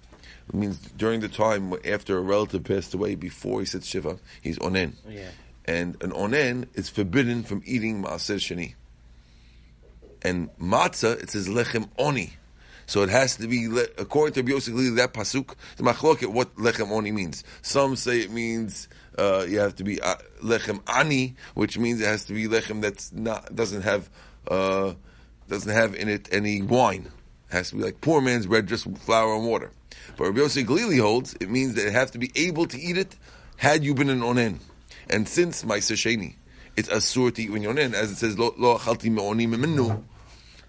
means 0.52 0.78
during 0.98 1.20
the 1.20 1.30
time 1.30 1.74
after 1.86 2.18
a 2.18 2.22
relative 2.22 2.64
passed 2.64 2.94
away, 2.94 3.16
before 3.16 3.60
he 3.60 3.66
sits 3.66 3.86
shiva, 3.86 4.18
he's 4.42 4.58
onen. 4.60 4.94
Yeah. 5.08 5.30
And 5.66 6.02
an 6.02 6.12
onen 6.12 6.68
is 6.74 6.90
forbidden 6.90 7.44
from 7.44 7.62
eating 7.66 8.04
maaser 8.04 8.38
sheni. 8.38 8.74
And 10.22 10.50
matzah, 10.58 11.22
it 11.22 11.30
says 11.30 11.48
lechem 11.48 11.90
oni. 11.98 12.34
So 12.90 13.04
it 13.04 13.10
has 13.10 13.36
to 13.36 13.48
be, 13.48 13.68
according 14.00 14.44
to 14.44 14.52
Yosef 14.52 14.74
that 14.96 15.14
pasuk, 15.14 15.54
the 15.78 15.84
machlok 15.84 16.24
at 16.24 16.32
what 16.32 16.56
lechem 16.56 16.90
oni 16.90 17.12
means. 17.12 17.44
Some 17.62 17.96
say 17.96 18.22
it 18.22 18.32
means 18.32 18.88
uh, 19.16 19.46
you 19.48 19.60
have 19.60 19.76
to 19.76 19.84
be 19.84 20.02
uh, 20.02 20.16
lechem 20.44 20.82
ani, 20.90 21.36
which 21.54 21.78
means 21.78 22.02
it 22.02 22.06
has 22.06 22.26
to 22.26 22.34
be 22.34 22.48
lechem 22.48 22.82
that's 22.82 23.12
not 23.12 23.56
doesn't 23.56 23.84
have 23.84 24.10
uh, 24.48 24.96
doesn't 25.48 25.72
have 25.72 25.94
in 25.94 26.10
it 26.10 26.30
any 26.32 26.64
wine. 26.64 27.12
It 27.52 27.54
has 27.54 27.70
to 27.70 27.76
be 27.76 27.84
like 27.84 28.02
poor 28.02 28.22
man's 28.22 28.48
bread, 28.48 28.66
just 28.66 28.90
flour 28.98 29.36
and 29.36 29.46
water. 29.46 29.70
But 30.18 30.24
Rabbi 30.24 30.40
Yosef 30.40 30.66
Glili 30.66 31.00
holds 31.00 31.36
it 31.36 31.48
means 31.48 31.76
that 31.76 31.86
it 31.86 31.94
have 31.94 32.10
to 32.14 32.18
be 32.18 32.32
able 32.36 32.66
to 32.66 32.80
eat 32.80 32.98
it 32.98 33.16
had 33.58 33.84
you 33.84 33.94
been 33.94 34.10
an 34.10 34.22
onen. 34.22 34.62
And 35.12 35.30
since 35.30 35.64
my 35.64 35.78
sheni, 35.78 36.38
it's 36.76 36.90
asur 36.90 37.36
to 37.36 37.44
eat 37.44 37.52
when 37.52 37.62
you're 37.62 37.76
onen, 37.76 37.94
as 37.94 38.12
it 38.12 38.16
says 38.16 38.40
lo 38.40 38.50
achalti 38.52 39.12
me'oni 39.12 39.46
memenu. 39.46 40.02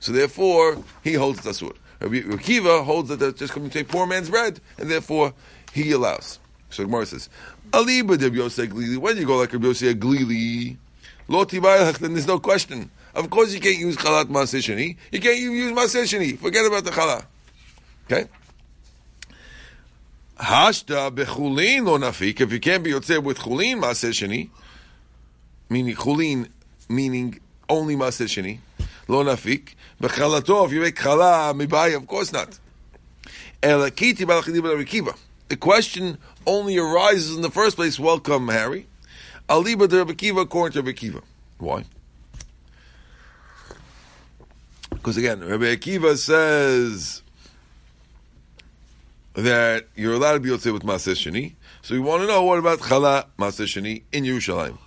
So 0.01 0.13
therefore, 0.13 0.83
he 1.03 1.15
holds 1.15 1.47
it's 1.47 1.63
asur. 1.63 1.75
Rabbi 2.01 2.21
Akiva 2.23 2.85
holds 2.85 3.09
that 3.11 3.21
that's 3.21 3.39
just 3.39 3.53
coming 3.53 3.71
to 3.71 3.81
a 3.81 3.85
poor 3.85 4.07
man's 4.07 4.31
bread, 4.31 4.61
and 4.79 4.91
therefore 4.91 5.35
he 5.73 5.93
allows. 5.93 6.39
So 6.71 6.85
Gemara 6.85 7.07
says, 7.07 7.29
Ali 7.73 8.03
b'Rabbi 8.03 8.37
Yosef 8.37 8.71
Glili. 8.71 8.97
When 8.97 9.17
you 9.17 9.27
go 9.27 9.37
like 9.37 9.53
Rabbi 9.53 9.67
Yosef 9.67 9.97
Glili, 9.97 10.77
then 11.29 12.13
there's 12.13 12.27
no 12.27 12.39
question. 12.41 12.91
Of 13.15 13.31
course, 13.31 13.53
you 13.53 13.61
can't 13.61 13.79
use 13.79 13.97
chalat 13.97 14.25
maaseh. 14.25 14.97
You 15.13 15.21
can't 15.21 15.39
use 15.39 15.73
maaseh. 15.73 16.39
Forget 16.39 16.67
about 16.67 16.85
the 16.85 16.91
chala. 16.91 17.25
Okay. 18.11 18.29
Hashta 20.39 21.11
bechulin 21.15 21.85
lo 21.85 21.99
nafik. 21.99 22.41
If 22.41 22.53
you 22.53 22.59
can't 22.61 22.83
be 22.83 22.93
yotzeh 22.93 23.23
with 23.23 23.39
chulin 23.39 23.81
maaseh 23.81 24.49
meaning 25.69 25.95
chulin, 25.95 26.49
meaning 26.89 27.39
only 27.69 27.95
maaseh 27.95 28.27
sheni, 28.27 28.59
lo 29.11 29.25
nafik. 29.25 29.75
Bechalato, 30.01 30.67
if 30.67 30.73
you 30.73 30.81
make 30.81 30.97
chala 30.97 31.55
mibai, 31.55 31.97
of 31.97 32.07
course 32.07 32.33
not. 32.33 32.59
Elakiti 33.63 34.25
balachidi 34.25 34.61
b'Rakiva. 34.61 35.17
The 35.49 35.57
question 35.57 36.19
only 36.47 36.79
arises 36.79 37.35
in 37.35 37.43
the 37.43 37.51
first 37.51 37.77
place. 37.77 37.99
Welcome, 37.99 38.49
Harry. 38.49 38.87
Aliba 39.49 39.89
de 39.89 39.99
Rabbi 39.99 40.41
according 40.41 40.81
to 40.81 40.89
Rabbi 40.89 41.21
Why? 41.59 41.85
Because 44.91 45.17
again, 45.17 45.41
Rabbi 45.41 45.65
Akiva 45.77 46.17
says 46.17 47.23
that 49.35 49.87
you're 49.97 50.15
allowed 50.15 50.35
to 50.35 50.41
be 50.41 50.51
with 50.51 50.63
Maaseh 50.63 51.15
Sheni. 51.15 51.55
So 51.83 51.95
we 51.95 52.01
want 52.01 52.23
to 52.23 52.29
know 52.29 52.45
what 52.45 52.59
about 52.59 52.81
Chala 52.81 53.27
Maaseh 53.39 53.65
Sheni 53.65 54.03
in 54.13 54.25
Yerushalayim. 54.25 54.79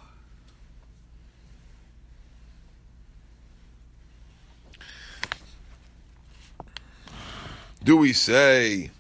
Do 7.84 7.98
we 7.98 8.14
say 8.14 8.92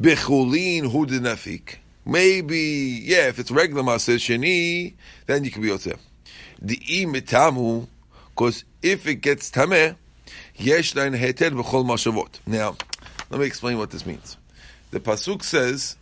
Bechulin 0.00 0.90
hu 0.90 1.04
nafik? 1.06 1.76
Maybe, 2.06 3.02
yeah, 3.04 3.28
if 3.28 3.38
it's 3.38 3.50
regular 3.50 3.82
Maaseh 3.82 4.16
Sheni, 4.16 4.94
then 5.26 5.44
you 5.44 5.50
can 5.50 5.60
be 5.60 5.68
yotzei. 5.68 5.98
The 6.58 6.78
imitamu, 6.78 7.86
because 8.30 8.64
if 8.80 9.06
it 9.06 9.16
gets 9.16 9.50
tameh, 9.50 9.94
yesh 10.56 10.94
lein 10.94 11.12
heter 11.12 11.50
b'chol 11.50 11.84
mashavot. 11.84 12.40
Now, 12.46 12.78
let 13.28 13.40
me 13.40 13.46
explain 13.46 13.76
what 13.76 13.90
this 13.90 14.06
means. 14.06 14.38
The 14.90 15.00
pasuk 15.00 15.42
says, 15.42 15.96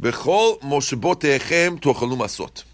"Bechol 0.00 0.60
moshabotechem 0.60 1.80
tochalu 1.80 2.16
masot." 2.16 2.64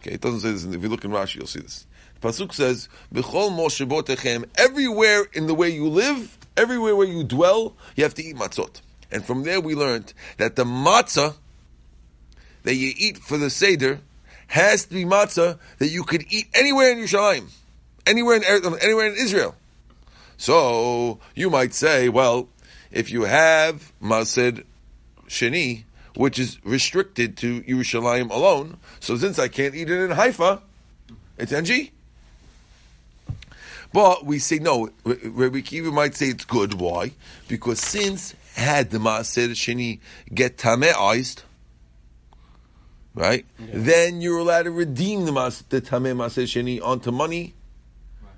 Okay, 0.00 0.14
it 0.14 0.20
doesn't 0.20 0.40
say 0.40 0.50
this. 0.50 0.64
If 0.64 0.82
you 0.82 0.88
look 0.88 1.04
in 1.04 1.12
Rashi, 1.12 1.36
you'll 1.36 1.46
see 1.46 1.60
this. 1.60 1.86
The 2.20 2.28
pasuk 2.28 2.52
says, 2.52 2.88
"Bechol 3.14 3.50
moshabotechem." 3.56 4.46
Everywhere 4.56 5.28
in 5.32 5.46
the 5.46 5.54
way 5.54 5.70
you 5.70 5.88
live, 5.88 6.36
everywhere 6.56 6.96
where 6.96 7.06
you 7.06 7.24
dwell, 7.24 7.74
you 7.96 8.04
have 8.04 8.14
to 8.14 8.24
eat 8.24 8.36
matzot. 8.36 8.80
And 9.10 9.24
from 9.24 9.42
there, 9.42 9.60
we 9.60 9.74
learned 9.74 10.12
that 10.36 10.56
the 10.56 10.64
matzah 10.64 11.34
that 12.62 12.74
you 12.74 12.92
eat 12.96 13.18
for 13.18 13.38
the 13.38 13.50
seder 13.50 14.00
has 14.48 14.84
to 14.84 14.94
be 14.94 15.04
matzah 15.04 15.58
that 15.78 15.88
you 15.88 16.04
could 16.04 16.24
eat 16.28 16.48
anywhere 16.54 16.92
in 16.92 16.98
Yerushalayim, 16.98 17.50
anywhere 18.06 18.36
in 18.36 18.44
anywhere 18.44 19.06
in 19.06 19.14
Israel. 19.16 19.54
So 20.36 21.18
you 21.34 21.50
might 21.50 21.74
say, 21.74 22.08
well, 22.08 22.48
if 22.90 23.10
you 23.10 23.22
have 23.22 23.92
Mased 24.00 24.62
Sheni, 25.26 25.84
which 26.16 26.38
is 26.38 26.58
restricted 26.64 27.36
to 27.38 27.62
Yerushalayim 27.62 28.30
alone, 28.30 28.78
so 28.98 29.16
since 29.16 29.38
I 29.38 29.48
can't 29.48 29.74
eat 29.74 29.90
it 29.90 30.00
in 30.02 30.10
Haifa, 30.10 30.62
it's 31.38 31.52
NG. 31.52 31.90
But 33.92 34.24
we 34.24 34.38
say 34.38 34.58
no. 34.58 34.90
Rabbi 35.04 35.58
Akiva 35.58 35.92
might 35.92 36.14
say 36.14 36.26
it's 36.26 36.44
good. 36.44 36.74
Why? 36.74 37.12
Because 37.48 37.80
since 37.80 38.34
had 38.54 38.90
the 38.90 38.98
Maaser 38.98 39.50
Sheni 39.50 40.00
get 40.32 40.56
tameized, 40.56 41.42
right? 43.14 43.44
Yeah. 43.58 43.66
Then 43.74 44.20
you're 44.20 44.38
allowed 44.38 44.64
to 44.64 44.70
redeem 44.70 45.24
the 45.24 45.32
mas 45.32 45.62
the 45.68 45.80
tameh 45.80 46.14
Maaser 46.14 46.44
Sheni 46.44 46.80
onto 46.80 47.10
money, 47.10 47.54
right. 48.22 48.32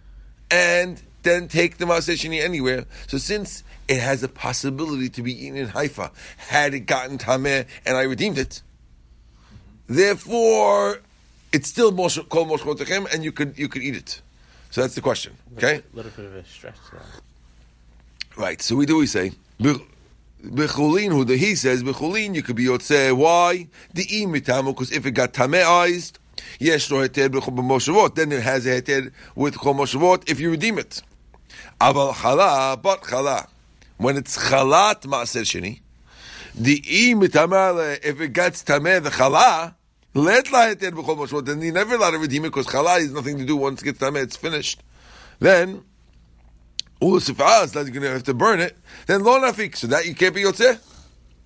and 0.50 1.02
then 1.22 1.48
take 1.48 1.78
the 1.78 1.84
Maaser 1.84 2.14
Sheni 2.14 2.40
anywhere. 2.42 2.86
So 3.06 3.18
since 3.18 3.62
it 3.88 4.00
has 4.00 4.22
a 4.22 4.28
possibility 4.28 5.08
to 5.10 5.22
be 5.22 5.46
eaten 5.46 5.58
in 5.58 5.68
Haifa, 5.68 6.12
had 6.36 6.72
it 6.72 6.80
gotten 6.80 7.18
Tameh 7.18 7.66
and 7.84 7.96
I 7.96 8.02
redeemed 8.02 8.38
it, 8.38 8.62
mm-hmm. 9.44 9.94
therefore 9.94 11.00
it's 11.52 11.68
still 11.68 11.92
called 11.92 12.48
Moshe 12.48 12.60
Chotechem 12.60 13.12
and 13.12 13.22
you 13.22 13.32
could 13.32 13.58
you 13.58 13.68
could 13.68 13.82
eat 13.82 13.96
it. 13.96 14.22
So 14.72 14.80
that's 14.80 14.94
the 14.94 15.02
question. 15.02 15.36
Okay? 15.58 15.82
A 15.92 15.96
little 15.96 16.10
bit 16.12 16.24
of 16.24 16.34
a 16.34 16.44
stretch. 16.46 16.74
Right. 18.36 18.62
So 18.62 18.74
we 18.74 18.86
do 18.86 18.96
we 18.96 19.06
say 19.06 19.32
Bechulin, 19.60 21.12
who 21.12 21.26
the 21.26 21.36
he 21.36 21.54
says 21.56 21.82
Bechulin, 21.82 22.34
you 22.34 22.42
could 22.42 22.56
be 22.56 22.64
Yotzeh. 22.64 23.14
Why? 23.14 23.68
The 23.92 24.06
imitamu, 24.06 24.68
because 24.68 24.90
if 24.90 25.04
it 25.04 25.10
got 25.10 25.34
tameized, 25.34 26.14
yes, 26.58 26.90
no 26.90 26.96
heter 26.96 27.28
b'moshavot. 27.28 28.14
Then 28.14 28.32
it 28.32 28.42
has 28.42 28.64
a 28.64 28.80
heter 28.80 29.12
with 29.34 29.56
chol 29.56 29.74
moshavot 29.74 30.30
if 30.30 30.40
you 30.40 30.50
redeem 30.50 30.78
it. 30.78 31.02
Aval 31.78 32.14
chala, 32.14 32.80
but 32.80 33.02
chala. 33.02 33.48
When 33.98 34.16
it's 34.16 34.38
chalat 34.38 35.02
maaser 35.02 35.42
sheni, 35.42 35.80
the 36.54 36.80
imitamale, 36.80 38.02
if 38.02 38.22
it 38.22 38.32
gets 38.32 38.64
tameh 38.64 39.02
the 39.02 39.10
chala, 39.10 39.74
let 40.14 40.52
la 40.52 40.66
heter 40.66 40.90
b'chol 40.90 41.16
moshavot. 41.16 41.46
Then 41.46 41.62
you 41.62 41.72
never 41.72 41.94
allowed 41.94 42.12
to 42.12 42.18
redeem 42.18 42.44
it 42.44 42.48
because 42.48 42.66
chala 42.66 43.00
has 43.00 43.12
nothing 43.12 43.38
to 43.38 43.44
do 43.44 43.56
once 43.56 43.82
it 43.82 43.84
gets 43.86 43.98
tameh, 43.98 44.22
it's 44.22 44.36
finished. 44.36 44.82
Then 45.38 45.84
Ulasifaz, 47.00 47.72
that 47.72 47.84
you're 47.84 47.90
going 47.90 48.02
to 48.02 48.10
have 48.10 48.22
to 48.24 48.34
burn 48.34 48.60
it, 48.60 48.76
then 49.06 49.24
lo 49.24 49.40
nafik, 49.40 49.76
so 49.76 49.88
that 49.88 50.06
you 50.06 50.14
can't 50.14 50.34
be 50.34 50.42
yotzeh. 50.42 50.78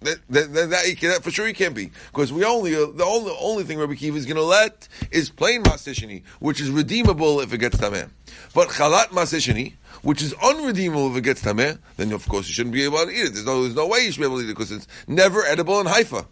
That, 0.01 0.19
that, 0.29 0.53
that, 0.53 0.71
that, 0.71 1.01
that 1.01 1.23
for 1.25 1.31
sure 1.31 1.47
he 1.47 1.55
can't 1.55 1.75
be 1.75 1.91
because 2.13 2.31
we 2.31 2.45
only 2.45 2.75
uh, 2.75 2.85
the 2.95 3.03
only 3.03 3.35
only 3.41 3.65
thing 3.65 3.79
Rabbi 3.79 3.95
Akiva 3.95 4.17
is 4.17 4.27
going 4.27 4.37
to 4.37 4.43
let 4.43 4.87
is 5.11 5.31
plain 5.31 5.63
masishini, 5.63 6.23
which 6.39 6.61
is 6.61 6.69
redeemable 6.69 7.41
if 7.41 7.55
it 7.55 7.59
gets 7.59 7.79
tameh. 7.79 8.11
But 8.55 8.69
chalat 8.69 9.07
masishini, 9.07 9.73
which 10.03 10.21
is 10.21 10.35
unredeemable 10.35 11.11
if 11.13 11.17
it 11.17 11.23
gets 11.23 11.43
tameh, 11.43 11.79
then 11.97 12.13
of 12.13 12.29
course 12.29 12.47
you 12.47 12.53
shouldn't 12.53 12.75
be 12.75 12.85
able 12.85 12.99
to 12.99 13.11
eat 13.11 13.25
it. 13.25 13.33
There's 13.33 13.47
no 13.47 13.63
there's 13.63 13.75
no 13.75 13.87
way 13.87 14.01
you 14.01 14.13
should 14.13 14.21
be 14.21 14.27
able 14.27 14.37
to 14.37 14.45
eat 14.45 14.51
it 14.51 14.53
because 14.53 14.71
it's 14.71 14.87
never 15.09 15.43
edible 15.47 15.81
in 15.81 15.87
Haifa, 15.87 16.27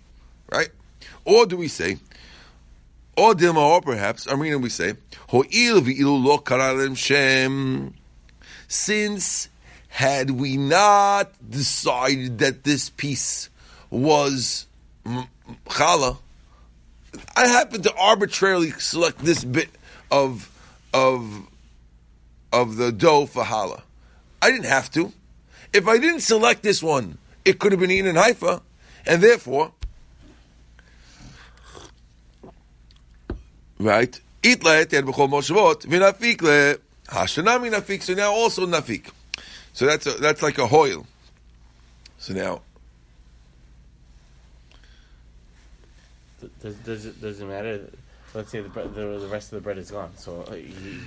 right? 0.53 0.69
Or 1.25 1.47
do 1.47 1.57
we 1.57 1.69
say? 1.69 1.97
Or 3.17 3.35
Dilma, 3.35 3.59
or 3.59 3.81
perhaps, 3.81 4.27
Armina, 4.27 4.61
we 4.61 4.69
say, 4.69 4.95
Ho'il 5.29 5.81
lo 5.81 6.95
shem. 6.95 7.95
Since 8.67 9.49
had 9.89 10.31
we 10.31 10.57
not 10.57 11.31
decided 11.49 12.39
that 12.39 12.65
this 12.65 12.91
piece 12.91 13.49
was 13.91 14.67
challah, 15.67 16.19
I 17.37 17.47
happen 17.47 17.83
to 17.83 17.95
arbitrarily 17.95 18.71
select 18.73 19.19
this 19.19 19.45
bit 19.45 19.69
of 20.11 20.51
of 20.93 21.47
of 22.53 22.77
the 22.77 22.91
dough 22.91 23.27
for 23.27 23.45
challah. 23.45 23.83
I 24.43 24.51
didn't 24.51 24.67
have 24.67 24.91
to. 24.93 25.13
If 25.73 25.87
I 25.87 25.99
didn't 25.99 26.21
select 26.21 26.63
this 26.63 26.83
one, 26.83 27.19
it 27.45 27.59
could 27.59 27.73
have 27.73 27.81
been 27.81 27.91
eaten 27.91 28.07
in 28.07 28.17
Haifa, 28.17 28.63
and 29.07 29.23
therefore 29.23 29.73
right? 33.85 34.21
Let 34.45 34.91
yad 34.91 35.03
b'chol 35.05 35.29
moshvot 35.29 35.87
v'nafik 35.87 36.43
le 36.43 36.79
hashanami 37.09 37.71
nafik. 37.73 38.03
So 38.03 38.15
now 38.15 38.33
also 38.33 38.67
nafik. 38.67 39.11
So 39.73 39.87
that's 39.87 40.07
a, 40.07 40.13
that's 40.13 40.43
like 40.43 40.59
a 40.59 40.67
hoil. 40.67 41.07
So 42.19 42.33
now. 42.35 42.63
Does, 46.61 46.75
does, 46.77 47.07
it, 47.07 47.21
does 47.21 47.41
it 47.41 47.47
matter? 47.47 47.91
Let's 48.35 48.51
say 48.51 48.61
the, 48.61 48.69
bread, 48.69 48.95
the, 48.95 49.19
the 49.19 49.29
rest 49.29 49.53
of 49.53 49.57
the 49.57 49.63
bread 49.63 49.79
is 49.79 49.91
gone. 49.91 50.11
So 50.17 50.45
uh, 50.51 50.55
you, 50.55 51.01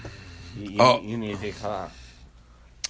you, 0.58 0.78
Oh. 0.80 1.02
you 1.02 1.18
need 1.18 1.36
to 1.36 1.42
take 1.42 1.56
halal. 1.56 1.90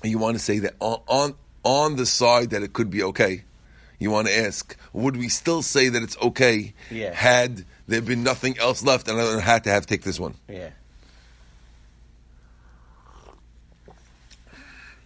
You 0.03 0.17
want 0.20 0.38
to 0.38 0.44
say 0.44 0.60
that 0.60 0.75
on, 0.79 1.01
on 1.08 1.36
on 1.63 1.96
the 1.98 2.06
side 2.06 2.51
that 2.51 2.63
it 2.63 2.72
could 2.72 2.89
be 2.89 3.03
okay. 3.03 3.44
You 4.00 4.12
want 4.12 4.27
to 4.27 4.38
ask, 4.38 4.77
would 4.94 5.17
we 5.17 5.27
still 5.27 5.62
say 5.63 5.89
that 5.89 6.01
it's 6.03 6.15
okay 6.22 6.74
Yeah. 6.91 7.13
had 7.13 7.65
there 7.88 8.01
been 8.01 8.24
nothing 8.24 8.58
else 8.60 8.84
left 8.84 9.08
and 9.08 9.20
I 9.20 9.39
had 9.39 9.63
to 9.63 9.72
have 9.72 9.86
take 9.86 10.03
this 10.03 10.20
one? 10.20 10.36
Yeah. 10.48 10.70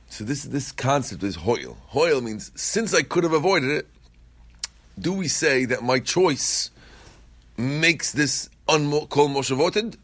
So 0.10 0.26
this 0.26 0.44
this 0.44 0.72
concept 0.72 1.24
is 1.24 1.36
hoil. 1.36 1.78
Hoil 1.88 2.20
means 2.22 2.52
since 2.56 2.94
I 2.94 3.02
could 3.02 3.24
have 3.24 3.34
avoided 3.34 3.72
it, 3.72 3.88
do 5.00 5.14
we 5.14 5.28
say 5.28 5.66
that 5.66 5.84
my 5.84 6.00
choice 6.00 6.70
makes 7.56 8.12
this 8.12 8.50
unkol 8.68 9.08
moshavoted? 9.08 9.98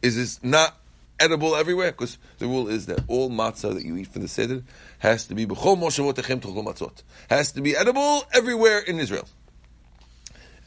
Is 0.00 0.16
this 0.16 0.42
not 0.44 0.76
edible 1.18 1.56
everywhere? 1.56 1.92
Because 1.92 2.18
the 2.38 2.46
rule 2.46 2.68
is 2.68 2.86
that 2.86 3.00
all 3.08 3.30
matzah 3.30 3.74
that 3.74 3.84
you 3.84 3.96
eat 3.96 4.08
for 4.08 4.18
the 4.18 4.28
seder 4.28 4.62
has 4.98 5.26
to 5.26 5.34
be 5.34 5.46
b'chol 5.46 5.76
moshavotechem 5.76 6.40
t'chol 6.40 6.64
matzot. 6.64 7.02
Has 7.28 7.52
to 7.52 7.60
be 7.60 7.76
edible 7.76 8.24
everywhere 8.32 8.78
in 8.78 9.00
Israel. 9.00 9.28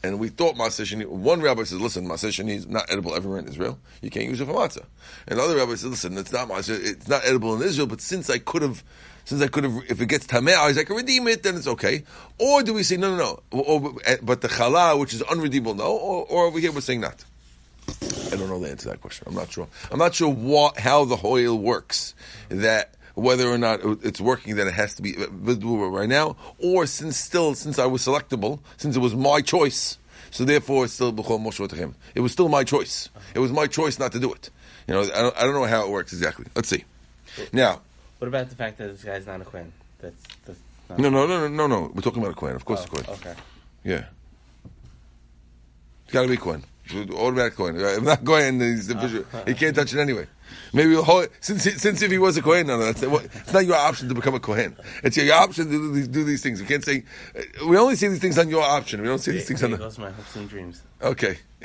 And 0.02 0.18
we 0.18 0.28
thought 0.28 0.56
sheni. 0.56 1.06
One 1.06 1.40
rabbi 1.40 1.64
says, 1.64 1.80
"Listen, 1.80 2.06
sheni 2.06 2.56
is 2.56 2.66
not 2.66 2.86
edible 2.90 3.14
everywhere 3.14 3.38
in 3.38 3.48
Israel. 3.48 3.78
You 4.02 4.10
can't 4.10 4.26
use 4.26 4.40
it 4.40 4.46
for 4.46 4.54
matzah." 4.54 4.84
And 5.26 5.38
another 5.38 5.56
rabbi 5.56 5.72
says, 5.72 5.86
"Listen, 5.86 6.16
it's 6.18 6.32
not 6.32 6.48
matzah. 6.48 6.78
It's 6.78 7.08
not 7.08 7.24
edible 7.24 7.54
in 7.54 7.62
Israel. 7.62 7.86
But 7.86 8.00
since 8.00 8.30
I 8.30 8.38
could 8.38 8.62
have, 8.62 8.84
since 9.24 9.42
I 9.42 9.48
could 9.48 9.64
have, 9.64 9.82
if 9.88 10.00
it 10.00 10.06
gets 10.06 10.26
tameh, 10.26 10.54
I 10.54 10.84
can 10.84 10.96
redeem 10.96 11.26
it. 11.28 11.42
Then 11.42 11.56
it's 11.56 11.66
okay." 11.66 12.04
Or 12.38 12.62
do 12.62 12.74
we 12.74 12.82
say, 12.82 12.96
"No, 12.96 13.16
no, 13.16 13.40
no"? 13.52 13.58
Or, 13.58 13.94
eh, 14.04 14.18
but 14.22 14.42
the 14.42 14.48
challah, 14.48 14.98
which 14.98 15.14
is 15.14 15.22
unredeemable, 15.22 15.74
no. 15.74 15.92
Or, 15.96 16.26
or 16.26 16.46
over 16.46 16.58
here, 16.58 16.72
we're 16.72 16.80
saying 16.80 17.00
not. 17.00 17.24
I 17.88 18.36
don't 18.36 18.48
know 18.48 18.58
the 18.58 18.70
answer 18.70 18.84
to 18.84 18.88
that 18.90 19.00
question. 19.00 19.24
I'm 19.28 19.34
not 19.34 19.50
sure. 19.50 19.68
I'm 19.90 19.98
not 19.98 20.14
sure 20.14 20.28
what 20.28 20.78
how 20.78 21.04
the 21.04 21.16
hoil 21.16 21.58
works. 21.58 22.14
That 22.48 22.94
whether 23.16 23.48
or 23.48 23.58
not 23.58 23.80
it's 24.04 24.20
working, 24.20 24.54
that 24.56 24.66
it 24.68 24.74
has 24.74 24.94
to 24.94 25.02
be 25.02 25.16
uh, 25.16 25.26
visible 25.32 25.90
right 25.90 26.08
now, 26.08 26.36
or 26.58 26.86
since 26.86 27.16
still 27.16 27.54
since 27.54 27.78
I 27.78 27.86
was 27.86 28.02
selectable, 28.06 28.60
since 28.76 28.94
it 28.94 29.00
was 29.00 29.14
my 29.16 29.40
choice, 29.40 29.98
so 30.30 30.44
therefore 30.44 30.84
it's 30.84 30.94
still 30.94 31.12
b'chol 31.12 31.40
moshe 31.44 31.72
him. 31.74 31.94
It 32.14 32.20
was 32.20 32.30
still 32.32 32.48
my 32.48 32.62
choice. 32.62 33.08
It 33.34 33.40
was 33.40 33.50
my 33.50 33.66
choice 33.66 33.98
not 33.98 34.12
to 34.12 34.20
do 34.20 34.32
it. 34.32 34.50
You 34.86 34.94
know, 34.94 35.00
I 35.02 35.20
don't, 35.22 35.36
I 35.38 35.42
don't 35.42 35.54
know 35.54 35.64
how 35.64 35.84
it 35.86 35.90
works 35.90 36.12
exactly. 36.12 36.46
Let's 36.54 36.68
see. 36.68 36.84
Now, 37.52 37.80
What 38.18 38.28
about 38.28 38.48
the 38.50 38.54
fact 38.54 38.78
that 38.78 38.88
this 38.88 39.02
guy's 39.02 39.26
not 39.26 39.40
a 39.40 39.44
kohen? 39.44 39.72
That's, 39.98 40.22
that's 40.44 40.58
not 40.88 40.98
no, 41.00 41.08
no, 41.10 41.26
no, 41.26 41.40
no, 41.40 41.48
no, 41.48 41.66
no. 41.66 41.90
We're 41.94 42.02
talking 42.02 42.22
about 42.22 42.32
a 42.32 42.36
coin. 42.36 42.54
Of 42.54 42.64
course, 42.64 42.82
Oh, 42.82 42.84
a 42.84 43.02
coin. 43.02 43.14
Okay. 43.16 43.34
Yeah, 43.82 44.04
it's 46.04 46.12
got 46.12 46.22
to 46.22 46.28
be 46.28 46.36
coin. 46.36 46.62
Automatic 46.94 47.56
coin. 47.56 47.76
If 47.80 48.02
not 48.02 48.24
coin, 48.24 48.60
he's 48.60 48.88
the. 48.88 49.24
He 49.46 49.54
can't 49.54 49.74
touch 49.74 49.92
it 49.94 50.00
anyway. 50.00 50.26
Maybe 50.72 50.96
since 51.40 51.62
since 51.62 52.02
if 52.02 52.10
he 52.10 52.18
was 52.18 52.36
a 52.36 52.42
kohen, 52.42 52.66
no, 52.66 52.78
no, 52.78 52.92
that's 52.92 53.02
it's 53.02 53.52
not 53.52 53.64
your 53.64 53.76
option 53.76 54.08
to 54.08 54.14
become 54.14 54.34
a 54.34 54.40
kohen. 54.40 54.76
It's 55.02 55.16
your 55.16 55.34
option 55.34 55.66
to 55.66 55.70
do 55.70 55.92
these, 55.92 56.08
do 56.08 56.24
these 56.24 56.42
things. 56.42 56.60
You 56.60 56.66
can't 56.66 56.84
say 56.84 57.04
uh, 57.34 57.66
we 57.66 57.76
only 57.78 57.96
see 57.96 58.08
these 58.08 58.20
things 58.20 58.38
on 58.38 58.48
your 58.48 58.62
option. 58.62 59.00
We 59.00 59.08
don't 59.08 59.18
see 59.18 59.32
these 59.32 59.48
things 59.48 59.62
on 59.62 59.74
goes 59.74 59.98
my 59.98 60.10
hopes 60.10 60.36
and 60.36 60.48
dreams. 60.48 60.82
Okay. 61.02 61.38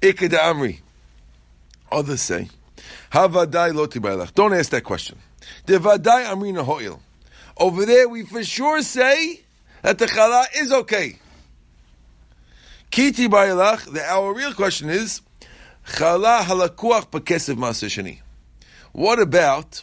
Ikeda 0.00 0.38
Amri. 0.38 0.80
Others 1.90 2.22
say, 2.22 2.48
Havadai 3.12 3.74
lo 3.74 3.86
tibaylach. 3.86 4.34
Don't 4.34 4.54
ask 4.54 4.70
that 4.70 4.84
question. 4.84 5.18
Devadai 5.66 6.24
Amrina 6.26 6.64
ho'il. 6.64 7.00
Over 7.58 7.84
there, 7.84 8.08
we 8.08 8.24
for 8.24 8.42
sure 8.42 8.80
say 8.82 9.42
that 9.82 9.98
the 9.98 10.06
challah 10.06 10.46
is 10.56 10.72
okay. 10.72 11.18
Kiti 12.92 13.26
baylach. 13.26 13.90
The 13.90 14.04
our 14.04 14.34
real 14.34 14.52
question 14.52 14.90
is, 14.90 15.22
challah 15.86 16.42
halakuach 16.42 17.06
b'kesev 17.06 17.56
maaseh. 17.56 18.18
What 18.92 19.18
about 19.18 19.82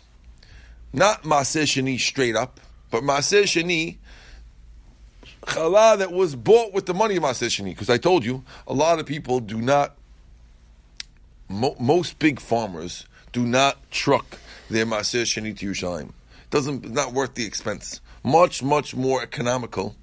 not 0.93 1.23
maaseh 1.23 1.99
straight 1.99 2.35
up, 2.35 2.59
but 2.91 3.01
maaseh 3.01 3.43
sheni 3.43 3.97
challah 5.41 5.97
that 5.97 6.11
was 6.11 6.35
bought 6.35 6.71
with 6.71 6.85
the 6.85 6.93
money 6.93 7.15
of 7.15 7.23
Maaseh 7.23 7.63
Because 7.63 7.89
I 7.89 7.97
told 7.97 8.23
you, 8.23 8.43
a 8.67 8.73
lot 8.73 8.99
of 8.99 9.07
people 9.07 9.39
do 9.39 9.59
not, 9.59 9.95
mo- 11.47 11.75
most 11.79 12.19
big 12.19 12.39
farmers 12.39 13.05
do 13.31 13.43
not 13.43 13.89
truck 13.89 14.37
their 14.69 14.85
Maaseh 14.85 15.23
Sheni 15.23 15.57
to 15.57 15.65
Yerushalayim. 15.65 16.11
Doesn't, 16.51 16.91
not 16.91 17.13
worth 17.13 17.33
the 17.33 17.45
expense. 17.45 18.01
Much, 18.23 18.61
much 18.61 18.95
more 18.95 19.23
economical 19.23 19.95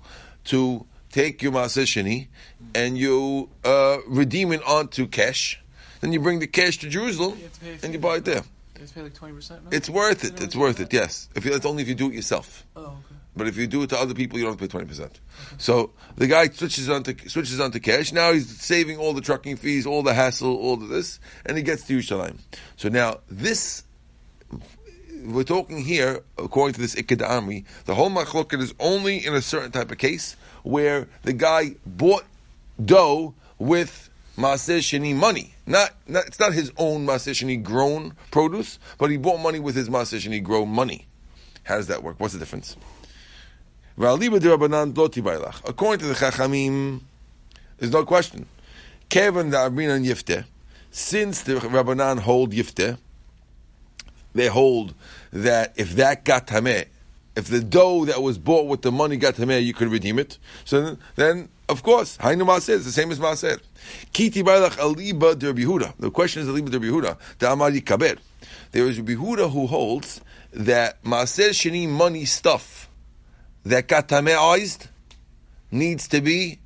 to 0.47 0.87
take 1.17 1.43
your 1.43 1.53
Maaseh 1.53 1.89
Sheni 1.93 2.29
and 2.75 2.99
you 2.99 3.49
uh, 3.65 3.99
redeem 4.07 4.53
it 4.53 4.63
onto 4.65 5.07
cash. 5.07 5.61
Then 6.01 6.13
you 6.13 6.21
bring 6.21 6.41
the 6.41 6.47
cash 6.47 6.77
to 6.79 6.89
Jerusalem 6.89 7.39
You 7.41 7.79
and 7.83 7.93
you 7.95 7.99
buy 7.99 8.17
it 8.17 8.25
there. 8.27 8.45
You 8.75 8.81
have 8.81 8.89
to 8.89 8.95
pay 8.95 9.03
like 9.03 9.15
twenty 9.15 9.35
percent. 9.35 9.63
It's 9.73 9.89
worth 9.89 10.25
it. 10.25 10.43
It's 10.43 10.55
worth 10.55 10.79
it. 10.81 10.93
Yes, 10.93 11.31
if 11.35 11.47
you, 11.47 11.55
it's 11.55 11.65
only 11.65 11.83
if 11.83 11.89
you 11.89 11.95
do 11.95 12.09
it 12.11 12.15
yourself. 12.15 12.67
Oh, 12.77 12.83
okay. 12.83 13.17
But 13.35 13.47
if 13.49 13.57
you 13.57 13.67
do 13.67 13.83
it 13.83 13.91
to 13.91 13.99
other 13.99 14.15
people, 14.15 14.39
you 14.39 14.45
don't 14.45 14.53
have 14.53 14.61
to 14.61 14.65
pay 14.67 14.71
twenty 14.71 14.87
percent. 14.87 15.21
So 15.57 15.93
the 16.17 16.27
guy 16.27 16.49
switches 16.49 16.91
onto 16.91 17.17
switches 17.29 17.61
onto 17.61 17.81
cash. 17.81 18.13
Now 18.13 18.33
he's 18.35 18.49
saving 18.61 18.99
all 18.99 19.15
the 19.15 19.23
trucking 19.23 19.57
fees, 19.57 19.87
all 19.87 20.03
the 20.03 20.13
hassle, 20.13 20.55
all 20.55 20.75
of 20.75 20.89
this, 20.89 21.19
and 21.47 21.57
he 21.57 21.63
gets 21.63 21.87
to 21.87 21.97
Yerushalayim. 21.97 22.37
So 22.77 22.91
now 22.91 23.21
this, 23.31 23.85
we're 25.33 25.45
talking 25.45 25.79
here, 25.79 26.23
according 26.39 26.75
to 26.75 26.81
this 26.81 26.97
Iked 26.97 27.19
Amri, 27.19 27.65
the 27.85 27.95
whole 27.95 28.11
machloket 28.11 28.61
is 28.61 28.75
only 28.81 29.25
in 29.25 29.35
a 29.35 29.43
certain 29.43 29.71
type 29.71 29.91
of 29.91 29.99
case 29.99 30.37
where 30.63 31.09
the 31.23 31.33
guy 31.33 31.77
bought 31.85 32.25
dough 32.83 33.35
with 33.59 34.11
Maaseh 34.37 34.79
Sheni 34.79 35.15
money. 35.15 35.55
Not, 35.67 35.91
not, 36.07 36.27
it's 36.27 36.39
not 36.39 36.53
his 36.53 36.73
own 36.77 37.07
Maaseh 37.07 37.63
grown 37.63 38.15
produce, 38.31 38.79
but 38.99 39.11
he 39.11 39.17
bought 39.17 39.41
money 39.41 39.59
with 39.59 39.75
his 39.75 39.89
Maaseh 39.89 40.19
Sheni 40.19 40.43
grown 40.43 40.69
money. 40.69 41.07
How 41.65 41.77
does 41.77 41.87
that 41.89 42.03
work? 42.03 42.21
What's 42.21 42.35
the 42.35 42.39
difference? 42.39 42.77
According 43.99 44.29
to 44.41 46.07
the 46.07 46.15
Chachamim, 46.15 47.01
there's 47.79 47.93
no 47.93 48.05
question. 48.05 48.47
Kevin 49.09 49.51
the 49.51 50.45
since 50.91 51.43
the 51.43 51.55
Rabbanan 51.55 52.21
hold 52.21 52.53
Yifteh, 52.53 52.99
they 54.37 54.49
hold 54.49 54.95
that 55.33 55.73
if 55.77 55.97
that 55.97 56.25
got 56.25 56.47
tameh, 56.47 56.87
if 57.35 57.49
the 57.49 57.63
dough 57.63 58.05
that 58.07 58.23
was 58.23 58.39
bought 58.39 58.67
with 58.67 58.83
the 58.83 58.93
money 58.93 59.17
got 59.17 59.35
tameh, 59.35 59.65
you 59.65 59.75
could 59.75 59.89
redeem 59.89 60.19
it. 60.19 60.39
So 60.65 60.81
then, 60.81 60.99
then 61.17 61.49
of 61.69 61.83
course, 61.83 62.17
Hainu 62.19 62.47
Maaser 62.47 62.71
is 62.71 62.85
the 62.85 62.93
same 62.93 63.11
as 63.11 63.19
Maaser. 63.19 63.61
Kiti 64.13 64.43
bailach 64.43 64.77
aliba 64.77 65.39
der 65.39 65.53
Yehuda. 65.53 65.95
The 65.99 66.11
question 66.11 66.43
is 66.43 66.49
aliba 66.49 66.71
der 66.71 66.79
Yehuda. 66.79 67.19
The 67.39 67.49
Amari 67.49 67.81
Kaber. 67.81 68.19
There 68.73 68.87
is 68.87 68.99
a 68.99 69.03
Yehuda 69.03 69.51
who 69.51 69.67
holds 69.67 70.21
that 70.53 71.03
Maaser 71.03 71.51
Sheni 71.51 71.89
money 71.89 72.25
stuff 72.25 72.89
that 73.65 73.89
got 73.89 74.09
tameized 74.09 74.89
needs 75.71 76.07
to 76.09 76.21
be 76.21 76.59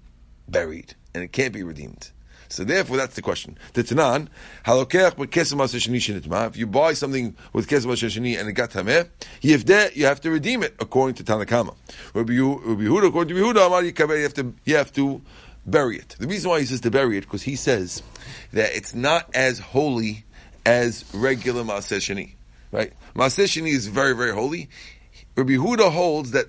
buried 0.49 0.95
and 1.15 1.25
it 1.25 1.33
can't 1.33 1.53
be 1.53 1.63
redeemed. 1.63 2.11
So 2.51 2.65
therefore, 2.65 2.97
that's 2.97 3.15
the 3.15 3.23
question. 3.23 3.57
The 3.75 3.85
Tanan, 3.85 4.27
halokech 4.67 5.15
shenitma. 5.15 6.49
If 6.49 6.57
you 6.57 6.67
buy 6.67 6.95
something 6.95 7.37
with 7.53 7.69
kesem 7.69 7.89
sheni 7.93 8.39
and 8.39 8.49
it 8.49 8.53
got 8.55 8.71
tameh, 8.71 9.09
yivdeh, 9.41 9.95
you 9.95 10.07
have 10.07 10.21
to 10.23 10.33
redeem 10.33 10.65
it 10.65 10.75
according 10.81 11.15
to 11.15 11.25
Tanakama. 11.25 11.77
Rabbi 12.13 12.33
Yehuda, 12.33 13.07
according 13.07 13.37
to 13.37 13.41
Yehuda, 13.41 14.17
you 14.17 14.23
have 14.23 14.35
to 14.35 14.55
you 14.65 14.77
have 14.77 14.93
to 14.95 15.23
bury 15.65 15.99
it. 15.99 16.17
The 16.19 16.27
reason 16.27 16.51
why 16.51 16.59
he 16.59 16.67
says 16.67 16.81
to 16.81 16.91
bury 16.91 17.19
it 17.19 17.21
because 17.21 17.43
he 17.43 17.55
says 17.55 18.03
that 18.53 18.75
it's 18.75 18.95
not 18.97 19.31
as 19.33 19.61
holy 19.61 20.25
as 20.67 21.05
regular 21.15 21.63
Maaseh 21.63 21.99
Sheni. 21.99 22.33
Right? 22.73 22.93
Maaseh 23.15 23.45
Sheni 23.45 23.71
is 23.71 23.87
very 23.87 24.17
very 24.17 24.33
holy. 24.33 24.69
Rabbi 25.37 25.53
Yehuda 25.53 25.93
holds 25.93 26.33
that 26.33 26.47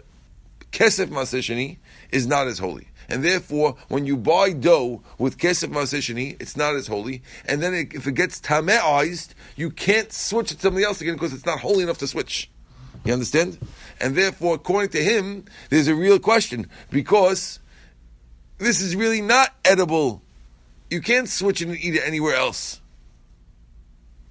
kesef 0.71 1.07
Maaseh 1.09 1.39
Sheni 1.39 1.77
is 2.11 2.25
not 2.25 2.47
as 2.47 2.57
holy 2.57 2.87
and 3.11 3.25
therefore, 3.25 3.75
when 3.89 4.05
you 4.05 4.15
buy 4.15 4.53
dough 4.53 5.03
with 5.17 5.37
kesef 5.37 5.69
masishini, 5.69 6.41
it's 6.41 6.55
not 6.55 6.75
as 6.75 6.87
holy. 6.87 7.21
And 7.45 7.61
then 7.61 7.73
it, 7.73 7.93
if 7.93 8.07
it 8.07 8.13
gets 8.13 8.39
tameized, 8.39 9.33
you 9.57 9.69
can't 9.69 10.13
switch 10.13 10.53
it 10.53 10.55
to 10.55 10.61
something 10.61 10.83
else 10.83 11.01
again 11.01 11.15
because 11.15 11.33
it's 11.33 11.45
not 11.45 11.59
holy 11.59 11.83
enough 11.83 11.97
to 11.97 12.07
switch. 12.07 12.49
You 13.03 13.11
understand? 13.11 13.57
And 13.99 14.15
therefore, 14.15 14.55
according 14.55 14.91
to 14.91 15.03
him, 15.03 15.43
there's 15.69 15.89
a 15.89 15.95
real 15.95 16.19
question 16.19 16.69
because 16.89 17.59
this 18.59 18.79
is 18.79 18.95
really 18.95 19.21
not 19.21 19.49
edible. 19.65 20.21
You 20.89 21.01
can't 21.01 21.27
switch 21.27 21.61
it 21.61 21.67
and 21.67 21.77
eat 21.77 21.95
it 21.95 22.03
anywhere 22.05 22.35
else 22.35 22.79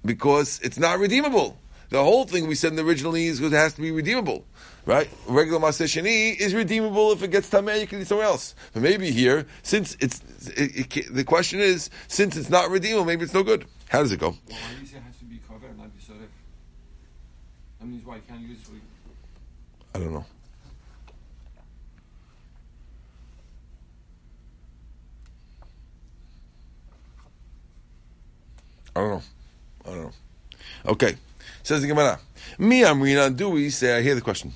because 0.03 0.59
it's 0.63 0.79
not 0.79 0.97
redeemable. 0.97 1.55
The 1.89 2.03
whole 2.03 2.25
thing 2.25 2.47
we 2.47 2.55
said 2.55 2.79
originally 2.79 3.27
is 3.27 3.39
because 3.39 3.53
it 3.53 3.57
has 3.57 3.73
to 3.73 3.81
be 3.81 3.91
redeemable 3.91 4.43
right? 4.85 5.09
Regular 5.27 5.59
Sheni 5.59 6.35
is 6.39 6.53
redeemable 6.53 7.11
if 7.11 7.23
it 7.23 7.31
gets 7.31 7.49
Tameh, 7.49 7.79
you 7.79 7.87
can 7.87 8.01
eat 8.01 8.07
somewhere 8.07 8.27
else. 8.27 8.55
But 8.73 8.83
maybe 8.83 9.11
here, 9.11 9.45
since 9.63 9.95
it's, 9.99 10.21
it, 10.49 10.97
it, 10.97 11.13
the 11.13 11.23
question 11.23 11.59
is, 11.59 11.89
since 12.07 12.35
it's 12.37 12.49
not 12.49 12.69
redeemable, 12.69 13.05
maybe 13.05 13.23
it's 13.23 13.33
no 13.33 13.43
good. 13.43 13.65
How 13.89 13.99
does 13.99 14.11
it 14.11 14.19
go? 14.19 14.29
Well, 14.29 14.39
why 14.47 14.73
do 14.75 14.81
you 14.81 14.87
say 14.87 14.97
it 14.97 15.03
has 15.03 15.17
to 15.17 15.25
be 15.25 15.39
covered 15.47 15.69
and 15.69 15.77
not 15.77 15.95
be? 15.95 16.01
That 17.79 17.87
means 17.87 18.05
why 18.05 18.17
you 18.17 18.21
can't 18.27 18.41
use 18.41 18.59
it 18.59 18.65
for 18.65 18.73
I 19.93 19.99
don't 19.99 20.13
know. 20.13 20.25
I 28.95 28.99
don't 28.99 29.09
know. 29.09 29.21
I 29.85 29.89
don't 29.89 30.03
know. 30.03 30.11
Okay. 30.85 31.15
Says 31.63 31.81
the 31.81 31.87
Gemara. 31.87 32.19
Mi 32.59 32.81
amrina, 32.81 33.35
do 33.35 33.49
we 33.49 33.69
say, 33.69 33.97
I 33.97 34.01
hear 34.01 34.15
the 34.15 34.21
question. 34.21 34.53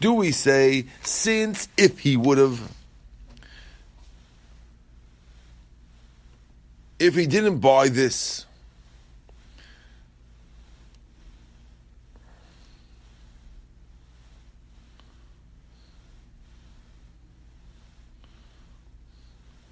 Do 0.00 0.12
we 0.14 0.32
say, 0.32 0.86
since 1.02 1.68
if 1.76 2.00
he 2.00 2.16
would 2.16 2.38
have, 2.38 2.72
if 6.98 7.14
he 7.14 7.26
didn't 7.26 7.58
buy 7.58 7.88
this, 7.88 8.46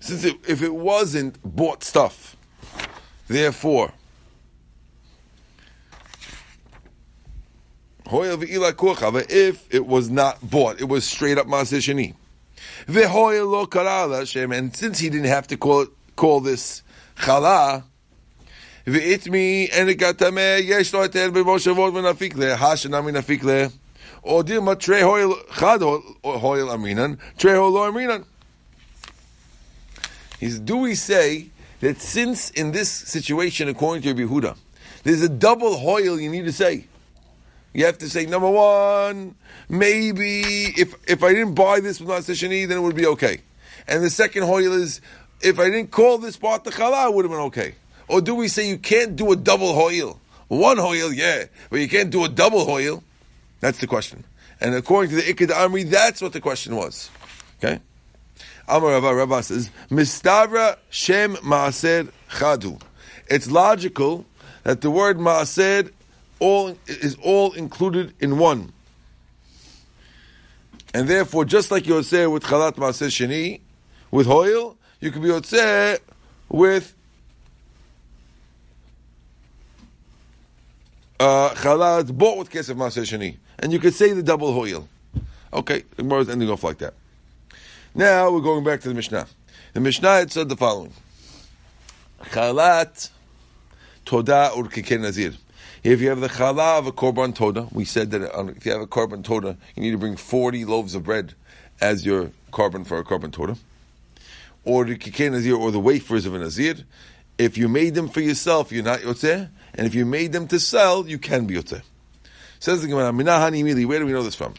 since 0.01 0.25
it, 0.25 0.37
if 0.47 0.63
it 0.63 0.75
wasn't 0.75 1.39
bought 1.43 1.83
stuff, 1.83 2.37
therefore, 3.29 3.93
if 8.13 9.75
it 9.75 9.87
was 9.87 10.11
not 10.11 10.51
bought, 10.51 10.81
it 10.81 10.89
was 10.89 11.05
straight 11.05 11.39
up 11.39 11.47
Maaseh 11.47 11.79
Sheni. 11.79 12.15
And 14.57 14.77
since 14.77 14.99
he 14.99 15.09
didn't 15.09 15.27
have 15.27 15.47
to 15.49 15.57
call 15.57 15.83
it, 15.83 15.89
call 16.17 16.41
this 16.41 16.83
Chala, 17.17 17.85
V'itmi 18.87 19.69
and 19.73 19.89
it 19.89 19.95
got 19.95 20.17
tameh 20.17 20.67
yesh 20.67 20.93
lo 20.93 21.07
eter 21.07 21.31
b'moshavot 21.31 21.93
v'nafik 21.93 22.35
le 22.35 22.57
hashanami 22.57 23.13
nafik 23.13 23.45
le 23.45 23.71
odim 24.25 24.65
ma 24.65 24.75
tre 24.75 25.03
hoil 25.03 25.37
chad 25.57 25.83
hoil 25.83 26.67
aminan 26.67 27.17
tre 27.39 27.53
hoil 27.53 27.71
lo 27.71 27.93
aminan. 27.93 28.25
Is 30.41 30.59
do 30.59 30.79
we 30.79 30.97
say 30.97 31.51
that 31.79 32.01
since 32.01 32.51
in 32.51 32.73
this 32.73 32.91
situation 32.91 33.69
according 33.69 34.03
to 34.03 34.15
Yehuda 34.15 34.57
there's 35.05 35.23
a 35.23 35.29
double 35.29 35.77
hoil 35.77 36.19
you 36.19 36.29
need 36.29 36.45
to 36.47 36.53
say 36.53 36.87
you 37.75 37.87
have 37.87 37.99
to 37.99 38.09
say 38.09 38.27
number 38.27 38.51
one, 38.51 39.35
maybe 39.69 40.43
if 40.77 40.95
if 41.09 41.23
I 41.23 41.33
didn't 41.33 41.55
buy 41.55 41.81
this 41.81 42.01
with 42.01 42.09
Shani, 42.09 42.69
then 42.69 42.79
it 42.79 42.81
would 42.81 42.97
be 42.97 43.07
okay. 43.07 43.41
And 43.89 44.03
the 44.03 44.11
second 44.11 44.45
hoil 44.45 44.73
is 44.73 45.01
if 45.41 45.59
I 45.59 45.65
didn't 45.71 45.91
call 45.91 46.19
this 46.19 46.37
part 46.37 46.65
the 46.65 46.71
chala, 46.71 47.09
it 47.09 47.15
would 47.15 47.25
have 47.25 47.33
been 47.33 47.41
okay. 47.41 47.75
Or 48.09 48.21
do 48.21 48.35
we 48.35 48.49
say 48.49 48.69
you 48.69 48.79
can't 48.79 49.17
do 49.17 49.33
a 49.33 49.37
double 49.37 49.75
hoil? 49.75 50.21
One 50.49 50.77
hoil, 50.77 51.13
yeah, 51.13 51.45
but 51.71 51.81
you 51.81 51.89
can't 51.89 52.11
do 52.11 52.25
a 52.25 52.29
double 52.29 52.65
hoil? 52.65 53.03
That's 53.61 53.79
the 53.79 53.87
question. 53.87 54.25
And 54.61 54.75
according 54.75 55.11
to 55.11 55.17
the 55.17 55.23
Ikad 55.23 55.49
Amri, 55.49 55.89
that's 55.89 56.21
what 56.21 56.33
the 56.33 56.41
question 56.41 56.77
was. 56.77 57.11
Okay? 57.59 57.81
Amar 58.69 58.91
Rava 58.91 59.15
Rava 59.15 59.43
says, 59.43 59.71
Mistavra 59.91 60.77
Shem 60.91 61.37
Maaser 61.37 62.11
Chadu. 62.31 62.81
It's 63.29 63.51
logical 63.51 64.27
that 64.63 64.81
the 64.83 64.91
word 64.91 65.19
Maaser 65.19 65.91
all 66.43 66.77
is 66.87 67.17
all 67.23 67.53
included 67.53 68.15
in 68.19 68.37
one. 68.37 68.73
And 70.93 71.09
therefore, 71.09 71.45
just 71.45 71.71
like 71.71 71.87
you 71.87 72.03
say 72.03 72.27
with 72.27 72.43
Chalat 72.43 72.73
Maaser 72.73 73.07
Sheni, 73.09 73.61
with 74.11 74.27
Hoil, 74.27 74.77
you 75.01 75.11
can 75.13 75.23
be 75.23 75.29
Yotzeh 75.29 75.99
with 76.49 76.95
uh, 81.21 81.51
Chalat 81.51 82.13
bought 82.13 82.39
with 82.39 82.51
Kesef 82.51 82.75
Maaser 82.75 83.03
Sheni. 83.03 83.37
And 83.61 83.73
you 83.73 83.79
could 83.79 83.95
say 83.95 84.13
the 84.13 84.23
double 84.23 84.53
Hoil. 84.53 84.89
Okay, 85.55 85.85
the 85.97 86.03
Gemara 86.03 86.23
is 86.23 86.29
ending 86.29 86.51
off 86.51 86.65
like 86.65 86.79
that. 86.79 86.95
Now 87.95 88.33
we're 88.33 88.41
going 88.41 88.65
back 88.65 88.81
to 88.81 88.89
the 88.89 88.95
Mishnah. 88.95 89.27
The 89.75 89.81
Mishnah 89.81 90.09
had 90.09 90.33
said 90.33 90.49
the 90.49 90.57
following: 90.57 90.93
Chalat 92.25 93.11
Toda 94.05 94.51
Urkike 94.55 95.01
Nazir. 95.01 95.35
If 95.85 96.01
you 96.01 96.11
have 96.11 96.21
the 96.21 96.29
challah 96.29 96.79
of 96.79 96.87
a 96.87 96.93
korban 96.93 97.35
toda, 97.35 97.67
we 97.73 97.85
said 97.85 98.13
that 98.13 98.23
if 98.57 98.65
you 98.65 98.71
have 98.71 98.83
a 98.83 98.87
korban 98.87 99.25
toda, 99.25 99.57
you 99.75 99.83
need 99.83 99.91
to 99.91 99.99
bring 99.99 100.17
40 100.17 100.65
loaves 100.65 100.95
of 100.95 101.03
bread 101.03 101.35
as 101.81 102.07
your 102.07 102.31
korban 102.53 102.87
for 102.87 102.99
a 102.99 103.05
korban 103.05 103.33
toda. 103.33 103.57
Or 104.65 104.85
the 104.85 104.97
kikeh 104.97 105.33
nazir, 105.33 105.57
or 105.57 105.73
the 105.73 105.81
wafers 105.81 106.25
of 106.25 106.35
a 106.35 106.39
nazir. 106.39 106.77
If 107.37 107.59
you 107.59 107.69
made 107.69 107.95
them 107.95 108.09
for 108.09 108.21
yourself, 108.21 108.71
you're 108.71 108.85
not 108.85 109.01
yotzeh. 109.01 109.49
And 109.75 109.87
if 109.87 109.95
you 109.95 110.07
made 110.07 110.33
them 110.33 110.47
to 110.49 110.61
sell, 110.61 111.09
you 111.09 111.19
can 111.19 111.47
be 111.47 111.55
yotzeh. 111.55 111.83
Says 112.61 112.83
the 112.83 112.87
Gemara, 112.87 113.11
Minahani 113.11 113.65
Mili, 113.65 113.85
where 113.85 113.99
do 113.99 114.07
we 114.07 114.13
know 114.13 114.23
this 114.23 114.37
from? 114.37 114.55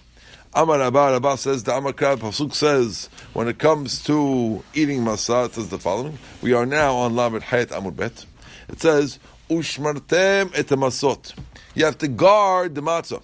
Amar 0.53 0.81
Abba, 0.81 1.15
Abba 1.15 1.37
says, 1.37 1.63
the 1.63 1.73
Amar 1.73 1.93
Krab 1.93 2.17
Pasuk 2.17 2.53
says, 2.53 3.07
when 3.31 3.47
it 3.47 3.59
comes 3.59 4.03
to 4.03 4.61
eating 4.73 4.99
masah, 4.99 5.45
it 5.45 5.53
says 5.53 5.69
the 5.69 5.79
following. 5.79 6.19
We 6.41 6.51
are 6.51 6.65
now 6.65 6.95
on 6.95 7.15
Lamed 7.15 7.43
Hayat 7.43 7.71
Amur 7.71 7.91
Bet. 7.91 8.25
It 8.67 8.81
says, 8.81 9.19
ushmartem 9.53 10.51
et 10.55 10.67
masot. 10.67 11.33
You 11.75 11.85
have 11.85 11.97
to 11.99 12.07
guard 12.07 12.75
the 12.75 12.81
matzah. 12.81 13.21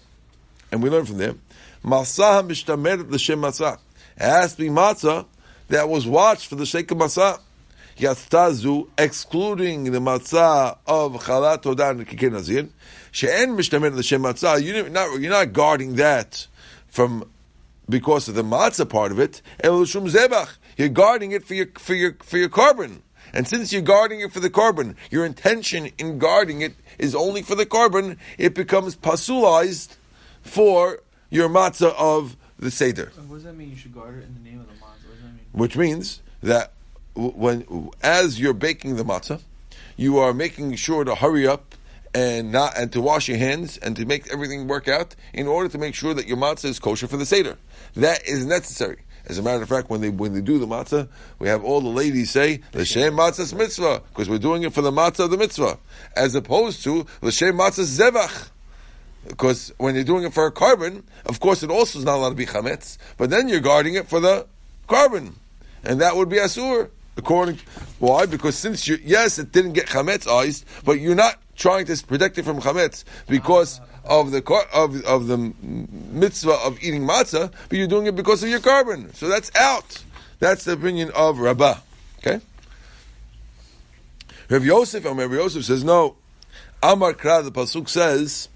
And 0.72 0.84
we 0.84 0.90
learn 0.90 1.06
from 1.06 1.18
there, 1.18 1.36
matzah 1.84 2.48
mishtamer 2.48 3.10
l'shem 3.10 3.42
matzah. 3.42 3.80
It 4.18 4.24
has 4.24 4.54
to 4.54 4.64
be 4.64 4.70
matzah 4.70 5.26
that 5.70 5.90
was 5.90 6.08
watched 6.08 6.48
for 6.48 6.56
the 6.56 6.66
sake 6.66 6.92
of 6.92 6.98
matzah. 6.98 7.40
Yastazu, 7.98 8.88
excluding 8.98 9.92
the 9.92 10.00
matzah 10.00 10.78
of 10.88 11.14
chalat 11.24 11.64
todah 11.64 11.92
and 11.92 12.08
kikir 12.08 12.32
nazir. 12.32 12.70
She'en 13.12 13.58
mishtamer 13.58 13.94
l'shem 13.94 14.24
matzah. 14.24 14.64
You're 14.64 14.90
not, 14.90 15.20
you're 15.20 15.32
not 15.32 15.54
guarding 15.54 15.96
that 15.96 16.48
from 16.88 17.30
because 17.90 18.28
of 18.28 18.36
the 18.36 18.44
matzah 18.44 18.88
part 18.88 19.12
of 19.12 19.20
it. 19.20 19.42
You're 20.78 20.90
guarding 20.90 21.32
it 21.32 21.44
for 21.44 21.56
your 21.56 21.68
for 21.76 21.94
your 21.94 22.16
for 22.22 22.38
your 22.38 22.50
korban. 22.50 23.02
And 23.34 23.48
since 23.48 23.72
you're 23.72 23.82
guarding 23.82 24.22
it 24.22 24.32
for 24.32 24.40
the 24.40 24.50
korban, 24.50 24.96
your 25.10 25.26
intention 25.26 25.92
in 25.98 26.20
guarding 26.20 26.62
it 26.62 26.74
is 26.98 27.16
only 27.16 27.42
for 27.42 27.56
the 27.56 27.66
korban, 27.66 28.18
it 28.38 28.54
becomes 28.54 28.96
pasulized 28.96 29.96
for 30.42 31.02
your 31.30 31.50
matzah 31.50 31.94
of 31.98 32.36
the 32.58 32.72
Seder. 32.72 33.12
What 33.28 33.36
does 33.36 33.44
that 33.44 33.56
mean? 33.56 33.70
You 33.70 33.78
should 33.78 33.94
guard 33.94 34.18
it 34.18 34.24
in 34.24 34.34
the 34.34 34.50
name 34.50 34.60
of 34.60 34.68
the 34.68 34.74
matzah. 34.74 35.06
What 35.06 35.14
does 35.14 35.22
that 35.24 35.28
mean? 35.28 35.46
Which 35.54 35.78
means 35.78 36.22
that 36.44 36.74
when, 37.16 37.90
as 38.02 38.40
you're 38.40 38.54
baking 38.54 38.96
the 38.96 39.06
matzah, 39.06 39.42
you 39.96 40.18
are 40.20 40.34
making 40.34 40.76
sure 40.76 41.04
to 41.04 41.16
hurry 41.16 41.46
up 41.48 41.76
and 42.14 42.52
not 42.52 42.76
and 42.78 42.92
to 42.94 43.02
wash 43.02 43.28
your 43.28 43.38
hands 43.38 43.78
and 43.78 43.96
to 43.96 44.06
make 44.06 44.32
everything 44.32 44.68
work 44.68 44.88
out 44.88 45.16
in 45.34 45.48
order 45.48 45.70
to 45.70 45.78
make 45.78 45.94
sure 45.94 46.14
that 46.14 46.28
your 46.28 46.38
matzah 46.38 46.66
is 46.66 46.80
kosher 46.80 47.08
for 47.08 47.18
the 47.18 47.26
seder. 47.26 47.58
That 47.96 48.28
is 48.28 48.46
necessary. 48.46 49.00
As 49.26 49.38
a 49.38 49.44
matter 49.44 49.62
of 49.62 49.70
fact, 49.70 49.90
when 49.90 50.02
they 50.02 50.10
when 50.10 50.34
they 50.34 50.42
do 50.42 50.58
the 50.58 50.68
matzah, 50.68 51.08
we 51.38 51.48
have 51.48 51.64
all 51.64 51.82
the 51.82 51.90
ladies 51.90 52.32
say 52.32 52.62
l'shem 52.74 53.16
matzah's 53.16 53.54
mitzvah 53.54 54.02
because 54.10 54.30
we're 54.30 54.40
doing 54.40 54.64
it 54.64 54.74
for 54.74 54.82
the 54.82 54.92
matzah 54.92 55.26
of 55.26 55.32
the 55.32 55.38
mitzvah, 55.38 55.78
as 56.16 56.36
opposed 56.36 56.84
to 56.84 57.06
l'shem 57.22 57.58
matzah's 57.58 57.98
zevach. 57.98 58.50
Because 59.28 59.74
when 59.78 59.96
you're 59.96 60.04
doing 60.04 60.24
it 60.24 60.34
for 60.34 60.46
a 60.46 60.52
korban, 60.52 61.04
of 61.26 61.40
course, 61.40 61.62
it 61.62 61.70
also 61.70 62.00
is 62.00 62.06
not 62.06 62.16
allowed 62.16 62.30
to 62.30 62.36
be 62.36 62.46
chametz. 62.46 62.98
But 63.18 63.30
then 63.30 63.50
you're 63.50 63.60
guarding 63.60 63.96
it 63.96 64.08
for 64.08 64.20
the 64.20 64.48
korban, 64.88 65.34
and 65.84 66.02
that 66.02 66.16
would 66.16 66.30
be 66.30 66.38
asur. 66.38 66.90
According, 67.18 67.60
why? 68.00 68.26
Because 68.26 68.56
since 68.56 68.88
you 68.88 68.98
yes, 69.04 69.40
it 69.40 69.52
didn't 69.52 69.74
get 69.74 69.88
chametz 69.88 70.26
iced, 70.26 70.66
but 70.86 71.02
you're 71.02 71.16
not 71.16 71.38
trying 71.60 71.86
to 71.86 72.06
protect 72.08 72.38
it 72.38 72.46
from 72.46 72.62
chametz 72.62 73.04
because 73.28 73.82
of 74.06 74.32
the 74.32 74.44
of 74.74 75.02
of 75.04 75.28
the 75.28 75.38
mitzvah 75.38 76.54
of 76.66 76.82
eating 76.82 77.04
matzah, 77.04 77.52
but 77.70 77.78
you're 77.78 77.88
doing 77.88 78.08
it 78.08 78.16
because 78.16 78.44
of 78.44 78.50
your 78.50 78.60
korban. 78.60 79.14
So 79.16 79.28
that's 79.28 79.52
out. 79.56 80.04
That's 80.40 80.64
the 80.66 80.74
opinion 80.74 81.12
of 81.16 81.40
Rabbah. 81.40 81.80
Okay. 82.20 82.42
Rav 84.50 84.66
Yosef, 84.66 85.06
and 85.06 85.18
Rav 85.18 85.32
Yosef 85.32 85.66
says 85.66 85.84
no. 85.84 86.16
Amar 86.82 87.14
Kra, 87.14 87.44
the 87.44 87.52
pasuk 87.52 87.90
says, 87.90 88.50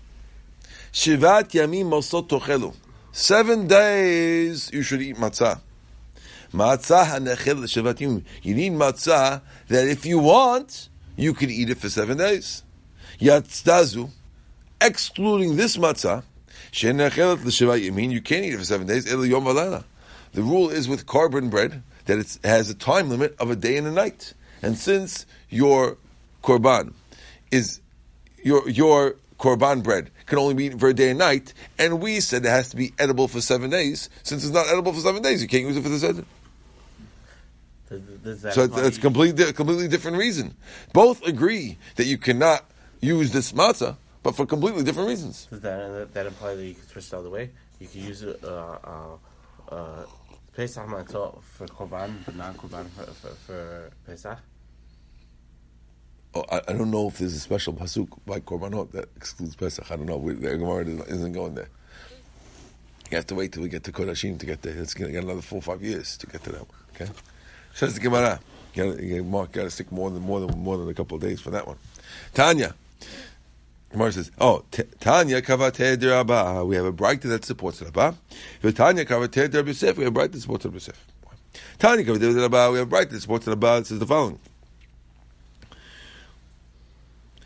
Shivat 0.92 1.52
yamim 1.52 1.86
mosot 1.86 2.28
tochelu. 2.28 2.74
Seven 3.12 3.68
days 3.68 4.72
you 4.74 4.82
should 4.82 5.02
eat 5.02 5.18
matzah. 5.18 5.60
Matzah 6.54 7.06
hanechel 7.06 7.64
shivat 7.66 7.96
yamim. 7.96 8.24
You 8.42 8.56
need 8.56 8.72
matzah 8.74 9.42
that 9.68 9.88
if 9.88 10.06
you 10.06 10.20
want, 10.20 10.90
you 11.16 11.34
can 11.34 11.50
eat 11.50 11.70
it 11.70 11.78
for 11.78 11.90
seven 11.90 12.18
days. 12.18 12.64
Yatzdazu, 13.20 14.10
excluding 14.84 15.56
this 15.56 15.78
matzah, 15.78 16.24
shenechelet 16.72 17.44
l'shivat 17.44 17.90
yamin, 17.90 18.12
you 18.12 18.22
can't 18.22 18.46
eat 18.46 18.54
it 18.54 18.58
for 18.58 18.66
seven 18.66 18.88
days. 18.88 19.12
El 19.12 19.26
yom 19.26 19.46
v'layla. 19.46 19.84
The 20.34 20.44
rule 20.44 20.70
is 20.70 20.88
with 20.88 21.06
korban 21.06 21.50
bread 21.50 21.84
that 22.06 22.20
it 22.20 22.40
has 22.44 22.70
a 22.70 22.76
time 22.76 23.10
limit 23.10 23.36
of 23.40 23.50
a 23.50 23.56
day 23.56 23.78
and 23.78 23.88
a 23.88 23.92
night. 23.92 24.34
And 24.62 24.78
since 24.78 25.26
your 25.50 25.98
korban 26.44 26.94
is 27.52 27.80
your 28.44 28.68
your 28.70 29.16
korban 29.40 29.84
bread 29.84 30.10
can 30.26 30.38
only 30.38 30.54
be 30.54 30.66
eaten 30.66 30.80
for 30.80 30.90
a 30.90 30.94
day 30.94 31.10
and 31.10 31.20
night, 31.20 31.54
and 31.78 32.02
we 32.02 32.20
said 32.20 32.46
it 32.46 32.50
has 32.50 32.70
to 32.70 32.78
be 32.78 32.94
edible 32.98 33.28
for 33.28 33.42
seven 33.42 33.70
days. 33.70 34.10
Since 34.24 34.44
it's 34.44 34.54
not 34.54 34.68
edible 34.68 34.94
for 34.94 35.00
seven 35.00 35.22
days, 35.22 35.42
you 35.42 35.48
can't 35.48 35.64
use 35.64 35.78
it 35.78 35.84
for 35.84 35.90
the 35.90 36.00
seven. 36.00 36.26
Does, 37.90 38.42
does 38.42 38.56
So 38.56 38.64
it's, 38.64 38.78
it's 38.78 38.98
completely 38.98 39.44
a 39.46 39.54
completely 39.54 39.88
different 39.88 40.18
reason. 40.18 40.56
Both 40.94 41.26
agree 41.28 41.78
that 41.96 42.06
you 42.06 42.18
cannot 42.18 42.66
use 43.02 43.32
this 43.32 43.52
matzah, 43.52 43.98
but 44.24 44.36
for 44.36 44.46
completely 44.46 44.84
different 44.84 45.10
reasons. 45.10 45.48
Does 45.50 45.62
that, 45.62 45.78
that, 45.92 46.14
that 46.14 46.26
imply 46.26 46.56
that 46.56 46.66
you 46.66 46.74
can 46.74 46.88
switch 46.88 47.10
the 47.10 47.18
other 47.20 47.30
way? 47.30 47.52
You 47.80 47.88
can 47.88 48.02
use 48.02 48.24
it, 48.24 48.44
uh, 48.44 48.78
uh, 48.84 49.74
uh, 49.74 50.06
Pesach 50.56 50.88
for 50.88 51.66
Korban, 51.68 52.14
but 52.26 52.36
not 52.36 52.56
Korban 52.58 52.88
for, 52.90 53.04
for, 53.04 53.30
for 53.30 53.92
Pesach? 54.06 54.40
Oh, 56.36 56.44
I, 56.52 56.62
I 56.68 56.74
don't 56.74 56.90
know 56.90 57.08
if 57.10 57.20
there's 57.20 57.36
a 57.36 57.40
special 57.40 57.74
pasuk 57.74 58.08
by 58.26 58.40
korbanot 58.40 58.92
that 58.94 59.10
excludes 59.16 59.56
Pesach. 59.56 59.92
I 59.92 59.96
don't 59.96 60.08
know. 60.08 60.18
We, 60.18 60.34
the 60.34 60.58
Gemara 60.58 60.86
isn't- 60.86 61.34
going 61.34 61.54
there. 61.54 61.70
You 63.12 63.18
have 63.18 63.28
to 63.28 63.36
wait 63.36 63.52
till 63.52 63.62
we 63.62 63.70
get 63.70 63.84
to 63.84 63.92
Kodashim 63.92 64.40
to 64.40 64.46
get 64.46 64.64
there. 64.64 64.76
It's 64.76 64.96
going 64.96 65.10
to 65.10 65.14
get 65.14 65.24
another 65.24 65.42
four 65.44 65.60
or 65.60 65.62
five 65.62 65.84
years 65.84 66.18
to 66.18 66.26
get 66.26 66.44
to 66.46 66.52
that 66.54 66.62
one. 66.62 66.78
Okay, 66.96 67.12
says 67.76 67.94
the 67.94 68.00
Gemara. 68.00 68.40
You. 68.74 69.24
Got 69.24 69.54
to 69.54 69.70
stick 69.70 69.92
more 69.92 70.10
than 70.10 70.24
more 70.24 70.40
than 70.40 70.58
more 70.58 70.78
than 70.78 70.90
a 70.90 70.96
couple 70.96 71.16
of 71.16 71.22
days 71.22 71.40
for 71.40 71.52
that 71.52 71.68
one. 71.68 71.78
Tanya. 72.34 72.74
Gemara 73.94 74.12
says, 74.12 74.32
"Oh, 74.40 74.66
Tanya 75.00 75.40
kavate 75.44 75.98
derabah. 75.98 76.66
We 76.66 76.76
have 76.76 76.86
a 76.86 76.92
Braita 76.92 77.30
that 77.30 77.46
supports 77.46 77.80
Rabba. 77.80 78.18
Tanya 78.74 79.06
kavate 79.06 79.50
derabah 79.50 79.68
Yosef, 79.68 79.98
we 79.98 80.04
have 80.04 80.18
a 80.18 80.20
Braita 80.20 80.32
that 80.32 80.42
supports 80.42 80.66
Rabba 80.66 80.78
Yosef. 80.78 81.08
Tanya 81.78 82.04
kavate 82.04 82.34
derabah. 82.34 82.72
We 82.72 82.80
have 82.80 82.92
a 82.92 82.96
Braita 82.96 83.12
that 83.12 83.22
supports 83.22 83.46
Rabba. 83.46 83.78
It 83.78 83.88
says 83.88 84.00
the 84.00 84.08
following." 84.08 84.40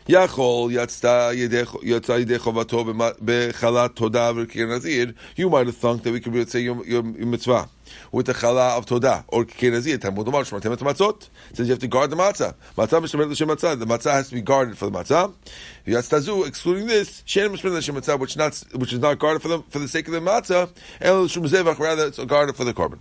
Yachol 0.07 0.71
yatsa 0.71 1.35
yidei 1.35 2.37
chovato 2.39 2.85
bechalat 3.19 3.89
todah 3.89 4.33
v'kir 4.33 4.69
nazir. 4.69 5.13
You 5.35 5.49
might 5.49 5.65
have 5.65 5.75
thought 5.75 6.01
that 6.03 6.13
we 6.13 6.21
could 6.21 6.49
say 6.49 6.61
your, 6.61 6.77
your, 6.85 7.03
your 7.03 7.25
mitzvah 7.25 7.67
with 8.13 8.27
the 8.27 8.33
chala 8.33 8.77
of 8.77 8.85
todah 8.85 9.25
or 9.27 9.43
kikir 9.43 9.73
nazir. 9.73 9.97
Tamud 9.97 10.25
omar 10.25 10.43
shmartem 10.43 10.71
et 10.71 10.79
matzot. 10.79 11.27
Says 11.51 11.67
you 11.67 11.73
have 11.73 11.79
to 11.79 11.89
guard 11.89 12.09
the 12.09 12.15
matzah. 12.15 12.55
Matzah 12.77 13.03
mishmered 13.03 13.29
l'shem 13.29 13.49
matzah. 13.49 13.77
The 13.77 13.85
matzah 13.85 14.13
has 14.13 14.29
to 14.29 14.35
be 14.35 14.41
guarded 14.41 14.77
for 14.77 14.89
the 14.89 14.97
matzah. 14.97 15.33
Yatzazu, 15.85 16.47
excluding 16.47 16.87
this, 16.87 17.21
shen 17.25 17.49
mishmered 17.51 17.77
l'shem 17.77 17.95
matzah, 17.95 18.17
which 18.17 18.37
not 18.37 18.63
which 18.75 18.93
is 18.93 18.99
not 18.99 19.19
guarded 19.19 19.41
for 19.41 19.49
the 19.49 19.61
for 19.63 19.79
the 19.79 19.89
sake 19.89 20.07
of 20.07 20.13
the 20.13 20.21
matzah. 20.21 20.69
El 21.01 21.23
l'shem 21.23 21.43
zevach, 21.43 21.79
rather 21.79 22.07
it's 22.07 22.23
guarded 22.23 22.55
for 22.55 22.63
the 22.63 22.73
korban. 22.73 22.99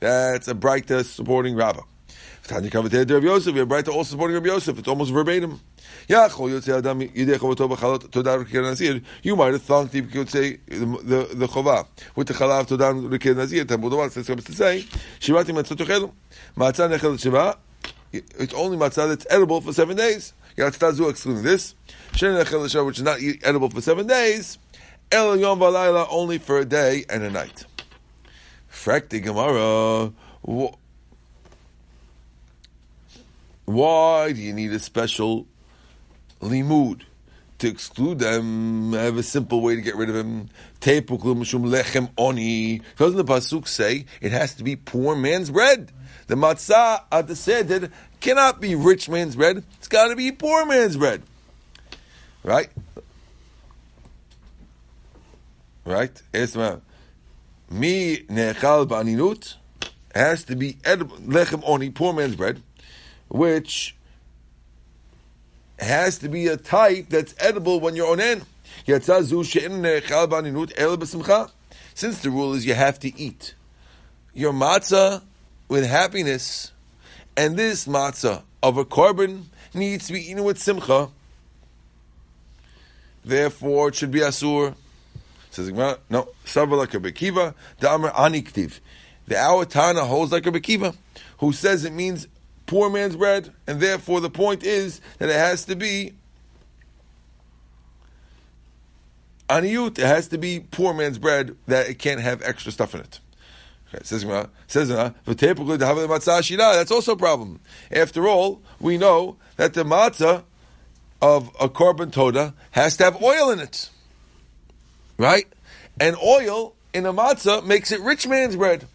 That's 0.00 0.48
a 0.48 0.54
bright 0.56 0.90
uh, 0.90 1.04
supporting 1.04 1.54
rabbah. 1.54 1.82
Tanya 2.46 2.70
Yosef, 2.70 4.06
supporting 4.06 4.44
Yosef. 4.44 4.78
It's 4.78 4.88
almost 4.88 5.12
verbatim. 5.12 5.60
You 6.06 6.16
might 6.16 6.30
have 6.32 6.40
you 9.94 10.02
could 10.02 10.28
say 10.28 10.58
the 10.66 10.86
the, 11.02 11.28
the 11.34 11.46
Chovah 11.46 11.86
with 12.14 12.28
the 12.28 12.34
Chalav 12.34 12.66
Todar 12.66 13.08
R'Kir 13.08 13.34
Nazir. 13.34 13.64
Talmud 13.64 13.92
Lomar 13.92 14.10
says 14.10 14.26
to 14.26 14.52
say 14.52 14.84
Shivati 15.20 15.54
Matzot 15.54 15.78
Tochelu 15.78 16.12
Matzah 16.56 16.90
Nechel 16.94 17.18
Shiva. 17.18 17.56
It's 18.12 18.52
only 18.54 18.76
matzah 18.76 19.08
that's 19.08 19.26
edible 19.30 19.62
for 19.62 19.72
seven 19.72 19.96
days. 19.96 20.34
Yatztazu 20.58 21.08
excluding 21.10 21.42
this. 21.42 21.74
Shen 22.14 22.34
Nechel 22.34 22.70
Shiva, 22.70 22.84
which 22.84 22.98
is 22.98 23.04
not 23.04 23.18
edible 23.42 23.70
for 23.70 23.80
seven 23.80 24.06
days. 24.06 24.58
El 25.10 25.38
Yom 25.38 25.58
Valayla 25.60 26.06
only 26.10 26.36
for 26.38 26.58
a 26.58 26.64
day 26.66 27.06
and 27.08 27.22
a 27.22 27.30
night. 27.30 27.64
Frak 28.70 29.08
the 29.08 29.20
Gemara. 29.20 30.12
Wh- 33.64 33.68
Why 33.68 34.32
do 34.32 34.40
you 34.40 34.52
need 34.52 34.72
a 34.72 34.78
special 34.78 35.46
limud 36.40 37.02
to 37.58 37.68
exclude 37.68 38.18
them? 38.18 38.94
I 38.94 39.02
have 39.02 39.16
a 39.16 39.22
simple 39.22 39.60
way 39.60 39.76
to 39.76 39.82
get 39.82 39.96
rid 39.96 40.10
of 40.10 40.16
mishum 40.16 40.50
lechem 40.80 42.10
oni. 42.18 42.82
Doesn't 42.96 43.16
the 43.16 43.24
pasuk 43.24 43.68
say 43.68 44.06
it 44.20 44.32
has 44.32 44.54
to 44.54 44.64
be 44.64 44.76
poor 44.76 45.16
man's 45.16 45.50
bread? 45.50 45.92
The 46.26 46.36
matzah 46.36 47.02
at 47.12 47.26
the 47.26 47.36
seder 47.36 47.90
cannot 48.20 48.60
be 48.60 48.74
rich 48.74 49.08
man's 49.08 49.36
bread. 49.36 49.62
It's 49.78 49.88
got 49.88 50.08
to 50.08 50.16
be 50.16 50.32
poor 50.32 50.64
man's 50.64 50.96
bread, 50.96 51.22
right? 52.42 52.70
Right? 55.84 56.22
Esma. 56.32 56.80
Mi 57.70 58.18
nechal 58.28 58.86
ba'aninut 58.86 59.54
has 60.14 60.44
to 60.44 60.56
be 60.56 60.78
edible, 60.84 61.16
lechem 61.18 61.62
oni, 61.66 61.90
poor 61.90 62.12
man's 62.14 62.36
bread, 62.36 62.62
which 63.28 63.96
has 65.78 66.18
to 66.18 66.28
be 66.28 66.46
a 66.46 66.56
type 66.56 67.08
that's 67.08 67.34
edible 67.38 67.80
when 67.80 67.96
you're 67.96 68.06
el 68.08 68.16
b'simcha. 70.96 71.50
Since 71.94 72.22
the 72.22 72.30
rule 72.30 72.54
is 72.54 72.66
you 72.66 72.74
have 72.74 72.98
to 73.00 73.18
eat 73.18 73.54
your 74.34 74.52
matzah 74.52 75.22
with 75.68 75.86
happiness, 75.86 76.72
and 77.36 77.56
this 77.56 77.86
matzah 77.86 78.42
of 78.62 78.76
a 78.78 78.84
korban 78.84 79.44
needs 79.72 80.06
to 80.08 80.12
be 80.12 80.30
eaten 80.30 80.44
with 80.44 80.58
simcha. 80.58 81.08
Therefore, 83.24 83.88
it 83.88 83.94
should 83.94 84.10
be 84.10 84.20
asur. 84.20 84.74
Says 85.50 85.70
no, 85.70 86.28
Sava 86.44 86.74
like 86.74 86.94
a 86.94 86.98
Bekiva, 86.98 87.54
Da'amar 87.80 88.12
Aniktiv. 88.12 88.80
The 89.26 89.38
our 89.38 89.64
Tana 89.64 90.04
holds 90.04 90.32
like 90.32 90.46
a 90.46 90.50
Bekiva, 90.50 90.96
who 91.38 91.52
says 91.52 91.84
it 91.84 91.92
means 91.92 92.26
poor 92.66 92.90
man's 92.90 93.16
bread, 93.16 93.52
and 93.66 93.80
therefore 93.80 94.20
the 94.20 94.30
point 94.30 94.62
is 94.62 95.00
that 95.18 95.28
it 95.28 95.36
has 95.36 95.64
to 95.66 95.76
be 95.76 96.14
Aniyut, 99.48 99.98
it 99.98 100.06
has 100.06 100.28
to 100.28 100.38
be 100.38 100.60
poor 100.60 100.94
man's 100.94 101.18
bread, 101.18 101.54
that 101.66 101.88
it 101.88 101.98
can't 101.98 102.20
have 102.20 102.42
extra 102.42 102.72
stuff 102.72 102.94
in 102.94 103.00
it. 103.00 103.20
Okay, 103.88 104.02
says 104.02 104.26
says 104.66 104.90
uh, 104.90 105.12
the 105.24 105.34
Gemara, 105.34 105.54
"V'tepukli 105.54 105.78
d'havei 105.78 106.08
matzah 106.08 106.42
shira." 106.42 106.72
That's 106.74 106.90
also 106.90 107.12
a 107.12 107.16
problem. 107.16 107.60
After 107.92 108.26
all, 108.26 108.62
we 108.80 108.96
know 108.96 109.36
that 109.56 109.74
the 109.74 109.84
matzah 109.84 110.44
of 111.20 111.48
a 111.60 111.68
korban 111.68 112.10
toda 112.10 112.54
has 112.70 112.96
to 112.96 113.04
have 113.04 113.22
oil 113.22 113.50
in 113.50 113.60
it 113.60 113.90
right? 115.18 115.46
And 116.00 116.16
oil 116.16 116.74
in 116.92 117.06
a 117.06 117.12
matzah 117.12 117.64
makes 117.64 117.92
it 117.92 118.00
rich 118.00 118.26
man's 118.26 118.56
bread. 118.56 118.86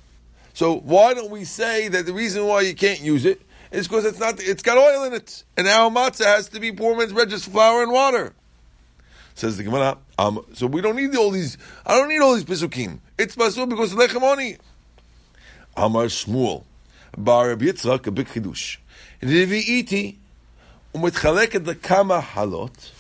So 0.54 0.78
why 0.78 1.14
don't 1.14 1.30
we 1.30 1.46
say 1.46 1.88
that 1.88 2.06
the 2.06 2.14
reason 2.14 2.46
why 2.46 2.62
you 2.62 2.74
can't 2.74 3.02
use 3.02 3.26
it 3.26 3.42
is 3.72 3.88
because 3.88 4.06
it's 4.06 4.20
not 4.20 4.42
it's 4.42 4.64
got 4.64 4.78
oil 4.78 5.04
in 5.04 5.14
it, 5.14 5.44
and 5.58 5.68
our 5.68 5.90
matzah 5.90 6.26
has 6.26 6.50
to 6.50 6.60
be 6.60 6.72
poor 6.72 6.98
man's 6.98 7.14
bread, 7.14 7.30
just 7.30 7.50
flour 7.52 7.84
and 7.84 7.92
water. 7.92 8.34
Says 9.36 9.58
the 9.58 9.64
Gemara. 9.64 9.98
Um, 10.18 10.46
so 10.54 10.68
we 10.68 10.82
don't 10.82 10.96
need 10.96 11.16
all 11.16 11.32
these. 11.32 11.58
I 11.86 11.96
don't 11.96 12.10
need 12.10 12.20
all 12.20 12.36
these 12.36 12.44
pisukim. 12.44 13.00
It's 13.18 13.36
masul 13.36 13.70
because 13.70 13.94
lechem 13.94 14.60
Amar 15.78 16.06
Shmuel, 16.06 16.66
Bar 17.18 17.50
Rabbi 17.50 17.66
Yitzchak, 17.66 18.06
a 18.08 18.12
big 18.12 18.28
chidush. 18.28 18.78
Revi'iti 19.22 20.18
umitchaleket 20.94 21.64
the 21.64 21.76
kama 21.76 22.22
halot, 22.22 22.92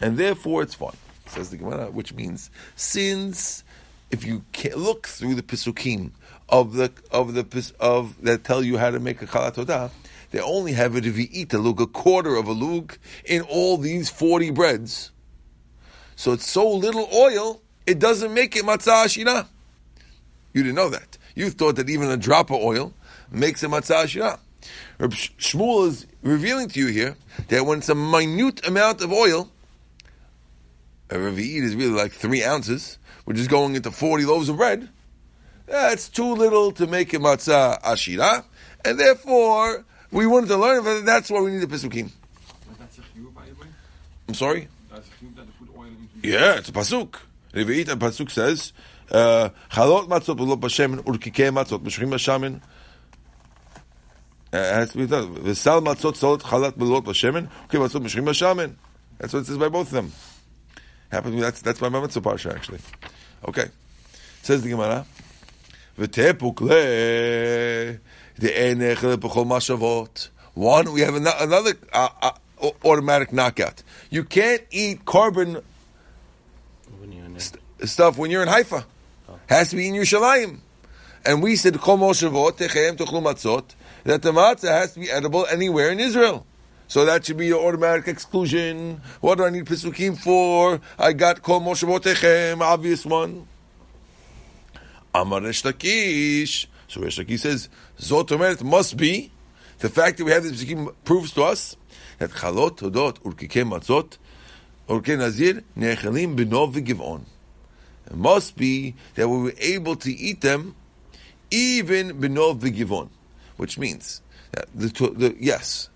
and 0.00 0.16
therefore 0.16 0.62
it's 0.62 0.74
fine. 0.74 0.96
Says 1.26 1.50
the 1.50 1.56
Gemara, 1.56 1.90
which 1.90 2.12
means 2.14 2.50
since 2.74 3.62
if 4.10 4.24
you 4.24 4.44
look 4.74 5.06
through 5.06 5.34
the 5.34 5.42
pisukim 5.42 6.10
of 6.52 6.74
the 6.74 6.92
of 7.10 7.32
the 7.32 7.72
of 7.80 8.22
that 8.22 8.44
tell 8.44 8.62
you 8.62 8.76
how 8.76 8.90
to 8.90 9.00
make 9.00 9.22
a 9.22 9.26
chalat 9.26 9.54
todah, 9.54 9.90
they 10.30 10.40
only 10.40 10.72
have 10.72 10.94
a 10.94 11.58
lug, 11.58 11.80
a 11.80 11.86
quarter 11.86 12.36
of 12.36 12.46
a 12.46 12.52
lug 12.52 12.98
in 13.24 13.40
all 13.42 13.78
these 13.78 14.10
forty 14.10 14.50
breads. 14.50 15.10
So 16.14 16.32
it's 16.32 16.48
so 16.48 16.70
little 16.70 17.08
oil, 17.12 17.62
it 17.86 17.98
doesn't 17.98 18.32
make 18.32 18.54
it 18.54 18.64
matzah 18.64 19.06
ashina. 19.06 19.46
You 20.52 20.62
didn't 20.62 20.76
know 20.76 20.90
that. 20.90 21.16
You 21.34 21.48
thought 21.48 21.76
that 21.76 21.88
even 21.88 22.10
a 22.10 22.18
drop 22.18 22.50
of 22.50 22.60
oil 22.60 22.92
makes 23.30 23.62
a 23.62 23.66
matzah 23.66 24.04
ashira. 24.04 24.38
Reb 24.98 25.12
Shmuel 25.12 25.88
is 25.88 26.06
revealing 26.22 26.68
to 26.68 26.78
you 26.78 26.88
here 26.88 27.16
that 27.48 27.64
when 27.64 27.78
it's 27.78 27.88
a 27.88 27.94
minute 27.94 28.64
amount 28.68 29.00
of 29.00 29.10
oil, 29.10 29.50
a 31.10 31.14
revi'it 31.14 31.62
is 31.62 31.74
really 31.74 31.94
like 31.94 32.12
three 32.12 32.44
ounces, 32.44 32.98
which 33.24 33.38
is 33.38 33.48
going 33.48 33.74
into 33.74 33.90
40 33.90 34.26
loaves 34.26 34.50
of 34.50 34.58
bread, 34.58 34.88
that's 35.72 36.08
too 36.08 36.34
little 36.34 36.70
to 36.72 36.86
make 36.86 37.14
a 37.14 37.18
matzah 37.18 37.80
ashira, 37.82 38.44
and 38.84 39.00
therefore 39.00 39.84
we 40.10 40.26
wanted 40.26 40.48
to 40.48 40.56
learn 40.56 40.78
about 40.80 40.98
it. 40.98 41.06
That's 41.06 41.30
why 41.30 41.40
we 41.40 41.50
need 41.50 41.62
the 41.62 41.66
pesukim. 41.66 42.10
But 42.68 42.78
that's 42.78 42.98
a 42.98 43.02
few, 43.02 43.30
by 43.30 43.46
the 43.46 43.54
way. 43.54 43.66
I'm 44.28 44.34
sorry? 44.34 44.68
That's 44.90 45.08
a 45.08 45.10
few 45.12 45.30
that 45.36 45.46
they 45.46 45.66
put 45.66 45.74
oil 45.76 45.86
into. 45.86 46.28
Yeah, 46.28 46.58
it's 46.58 46.68
a 46.68 46.72
pasuk. 46.72 47.14
Revi'it, 47.54 47.88
a 47.88 47.96
pasuk 47.96 48.30
says, 48.30 48.72
uh, 49.10 49.48
"Chalot 49.70 50.08
matzot 50.08 50.36
v'lo 50.36 50.60
b'shemen 50.60 51.02
urkikei 51.04 51.50
matzot 51.50 51.82
b'shchim 51.82 52.10
b'shamen." 52.10 52.60
Uh, 54.52 54.58
has 54.58 54.92
to 54.92 54.98
be 54.98 55.06
done. 55.06 55.34
V'sal 55.36 55.82
matzot 55.82 56.14
solot 56.16 56.42
chalat 56.42 56.72
v'lo 56.72 57.02
b'shemen 57.02 57.48
urkikei 57.68 57.80
matzot 57.80 58.02
b'shchim 58.02 58.24
b'shamen. 58.24 58.74
That's 59.18 59.32
what 59.32 59.40
it 59.40 59.46
says 59.46 59.58
by 59.58 59.68
both 59.68 59.86
of 59.86 59.94
them. 59.94 60.12
Happens 61.10 61.34
to 61.34 61.40
that's 61.40 61.62
that's 61.62 61.80
my 61.80 61.88
mitzvah 61.88 62.20
parsha 62.20 62.54
actually. 62.54 62.80
Okay, 63.48 63.68
says 64.42 64.62
the 64.62 64.68
Gemara. 64.68 65.06
V'tepuk 65.98 66.60
le 66.60 67.98
de'enech 68.38 69.18
mashavot. 69.46 70.28
One, 70.54 70.92
we 70.92 71.00
have 71.00 71.14
another 71.14 71.72
uh, 71.92 72.08
uh, 72.20 72.30
automatic 72.84 73.32
knockout. 73.32 73.82
You 74.10 74.24
can't 74.24 74.62
eat 74.70 75.04
korban 75.04 75.62
When 76.98 77.12
you're 77.12 77.24
in 77.24 77.38
stuff 77.86 78.18
when 78.18 78.30
you're 78.30 78.42
in 78.42 78.48
Haifa. 78.48 78.84
Has 79.48 79.70
to 79.70 79.76
be 79.76 79.88
in 79.88 79.94
Yerushalayim. 79.94 80.60
And 81.24 81.42
we 81.42 81.56
said 81.56 81.78
Kol 81.80 81.98
Moshavot 81.98 82.52
Techem 82.52 82.96
Tochlu 82.96 83.22
Matzot 83.22 83.74
that 84.04 84.22
the 84.22 84.32
matzah 84.32 84.68
has 84.68 84.94
to 84.94 85.00
be 85.00 85.10
edible 85.10 85.46
anywhere 85.46 85.90
in 85.90 86.00
Israel. 86.00 86.46
So 86.88 87.04
that 87.04 87.24
should 87.24 87.36
be 87.36 87.46
your 87.46 87.66
automatic 87.66 88.08
exclusion. 88.08 89.00
What 89.20 89.38
do 89.38 89.44
I 89.44 89.50
need 89.50 89.64
Pesukim 89.64 90.18
for? 90.18 90.80
I 90.98 91.12
got 91.12 91.42
Kol 91.42 91.60
Moshavot 91.60 92.00
Techem, 92.00 92.60
obvious 92.60 93.06
one. 93.06 93.46
Amar 95.14 95.40
Lakish. 95.40 96.66
So 96.88 97.00
Reish 97.00 97.24
Lakish 97.24 97.40
says, 97.40 97.68
Zot 97.98 98.28
Omeret 98.28 98.62
must 98.62 98.96
be. 98.96 99.30
The 99.78 99.88
fact 99.88 100.18
that 100.18 100.24
we 100.24 100.30
have 100.30 100.44
this 100.44 100.64
proves 101.04 101.32
to 101.32 101.42
us 101.42 101.76
that 102.18 102.30
Chalot, 102.30 102.78
Todot, 102.78 103.18
Urkike 103.20 103.68
Matzot, 103.68 104.18
Urke 104.88 105.18
Nazir, 105.18 105.62
Nechelim 105.76 106.36
Benov 106.36 106.74
V'Givon. 106.74 107.22
It 108.06 108.16
must 108.16 108.56
be 108.56 108.94
that 109.14 109.28
we 109.28 109.38
were 109.38 109.54
able 109.58 109.96
to 109.96 110.12
eat 110.12 110.40
them 110.40 110.74
even 111.52 112.20
benov 112.20 112.58
v'givon, 112.58 113.08
which 113.56 113.78
means 113.78 114.22
that 114.52 114.66
the, 114.74 114.88
the 114.88 115.36
yes, 115.38 115.88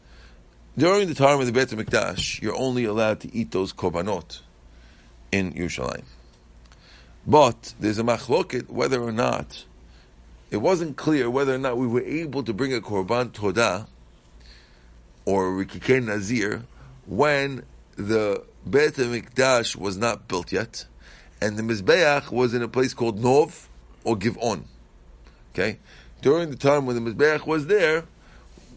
during 0.78 1.08
the 1.08 1.14
time 1.14 1.40
of 1.40 1.46
the 1.46 1.52
Beit 1.52 1.68
Hamikdash, 1.68 2.40
you're 2.42 2.56
only 2.56 2.84
allowed 2.84 3.20
to 3.20 3.34
eat 3.34 3.50
those 3.50 3.72
korbanot 3.72 4.40
in 5.32 5.52
Yerushalayim. 5.54 6.04
But 7.26 7.74
there's 7.80 7.98
a 7.98 8.04
machloket 8.04 8.70
whether 8.70 9.02
or 9.02 9.10
not 9.10 9.64
it 10.50 10.58
wasn't 10.58 10.96
clear 10.96 11.28
whether 11.28 11.54
or 11.54 11.58
not 11.58 11.76
we 11.76 11.86
were 11.86 12.02
able 12.02 12.44
to 12.44 12.52
bring 12.52 12.72
a 12.72 12.80
korban 12.80 13.30
todah 13.30 13.88
or 15.24 15.50
rikikei 15.50 16.04
nazir 16.04 16.62
when 17.06 17.64
the 17.96 18.44
Beit 18.68 18.94
Hamikdash 18.94 19.74
was 19.74 19.96
not 19.96 20.28
built 20.28 20.52
yet 20.52 20.86
and 21.40 21.56
the 21.56 21.62
Mizbeach 21.62 22.30
was 22.30 22.54
in 22.54 22.62
a 22.62 22.68
place 22.68 22.94
called 22.94 23.20
Nov 23.20 23.68
or 24.04 24.16
Givon. 24.16 24.62
Okay? 25.52 25.78
During 26.22 26.50
the 26.50 26.56
time 26.56 26.86
when 26.86 27.02
the 27.02 27.10
Mizbeach 27.10 27.44
was 27.44 27.66
there, 27.66 28.04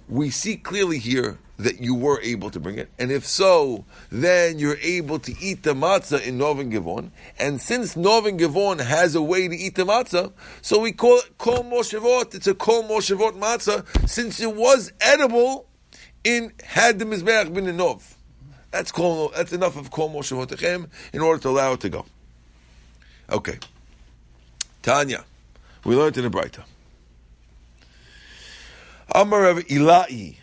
we 0.07 0.31
see 0.31 0.57
clearly 0.57 0.97
here 0.97 1.37
that 1.59 1.81
you 1.81 1.93
were 1.93 2.21
able 2.21 2.49
to 2.49 2.59
bring 2.59 2.79
it. 2.79 2.89
And 2.97 3.11
if 3.11 3.25
so, 3.25 3.83
then 4.09 4.59
you're 4.59 4.77
able 4.77 5.19
to 5.19 5.35
eat 5.41 5.63
the 5.63 5.73
matzah 5.73 6.25
in 6.25 6.37
Nov 6.37 6.59
and 6.59 6.71
Givon. 6.71 7.11
And 7.37 7.59
since 7.59 7.97
Nov 7.97 8.25
and 8.25 8.39
Givon 8.39 8.79
has 8.79 9.13
a 9.13 9.21
way 9.21 9.47
to 9.47 9.55
eat 9.55 9.75
the 9.75 9.83
matzah, 9.83 10.31
so 10.61 10.79
we 10.79 10.93
call 10.93 11.17
it 11.17 11.37
Kol 11.37 11.65
Moshevot. 11.65 12.33
It's 12.33 12.47
a 12.47 12.55
Kol 12.55 12.83
Moshevot 12.83 13.37
matzah 13.37 14.09
since 14.09 14.39
it 14.39 14.55
was 14.55 14.93
edible 15.01 15.67
in 16.23 16.53
had 16.63 16.97
the 16.97 17.05
Mizbeach 17.05 17.53
been 17.53 17.67
in 17.67 17.75
Nov. 17.75 18.15
That's 18.71 18.91
called, 18.91 19.33
that's 19.35 19.51
enough 19.51 19.75
of 19.75 19.91
Kol 19.91 20.09
Moshevot 20.09 20.47
Echem 20.47 20.89
in 21.11 21.19
order 21.19 21.41
to 21.41 21.49
allow 21.49 21.73
it 21.73 21.81
to 21.81 21.89
go. 21.89 22.05
Okay. 23.29 23.59
Tanya. 24.81 25.25
We 25.83 25.95
learned 25.95 26.17
in 26.17 26.23
the 26.23 26.29
Braita. 26.29 26.63
Amar 29.13 29.55
Ilai. 29.55 30.38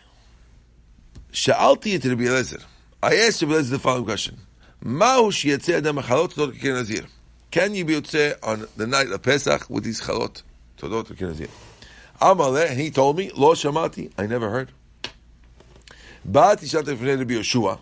Sha'alti 1.37 2.01
to 2.01 2.09
Rabbi 2.09 2.23
Eliezer. 2.23 2.61
I 3.03 3.15
asked 3.17 3.43
Rabbi 3.43 3.53
Eliezer 3.53 3.73
the 3.73 3.79
following 3.79 4.05
question. 4.05 4.39
Ma'hu 4.83 5.27
shiyatzeh 5.29 5.77
adam 5.77 5.97
achalot 5.97 6.33
todot 6.33 6.53
k'ken 6.53 6.73
nazir. 6.73 7.05
Can 7.51 7.75
you 7.75 7.85
be 7.85 7.93
yotzeh 7.93 8.39
on 8.41 8.67
the 8.75 8.87
night 8.87 9.11
of 9.11 9.21
Pesach 9.21 9.69
with 9.69 9.83
these 9.83 10.01
chalot 10.01 10.41
todot 10.79 11.05
k'ken 11.05 11.27
nazir? 11.27 11.47
Amar 12.19 12.57
and 12.65 12.79
he 12.79 12.89
told 12.89 13.17
me, 13.17 13.29
lo 13.35 13.53
shamati, 13.53 14.11
I 14.17 14.25
never 14.25 14.49
heard. 14.49 14.71
Ba'ati 16.27 16.65
shalta 16.65 16.97
fnei 16.97 17.19
Rabbi 17.19 17.35
Yoshua. 17.35 17.77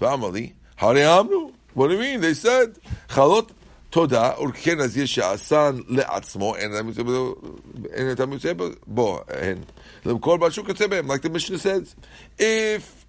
V'amar 0.00 0.32
li, 0.32 0.54
hare 0.76 0.94
amnu. 0.94 1.52
What 1.74 1.88
do 1.88 1.94
you 1.94 2.00
mean? 2.00 2.20
They 2.20 2.34
said, 2.34 2.78
chalot 3.08 3.50
תודה, 3.91 4.31
וכן 4.49 4.79
נזיר 4.79 5.05
שעשן 5.05 5.79
לעצמו, 5.87 6.55
אין 6.55 8.11
את 8.11 8.19
המוצא 8.19 8.51
בו, 8.87 9.21
הן. 9.27 9.57
למכור 10.05 10.37
בשוק 10.37 10.69
יוצא 10.69 10.87
בהם, 10.87 11.11
like 11.11 11.23
the 11.23 11.29
Mishnah 11.29 11.57
says. 11.57 11.95
If 12.39 13.05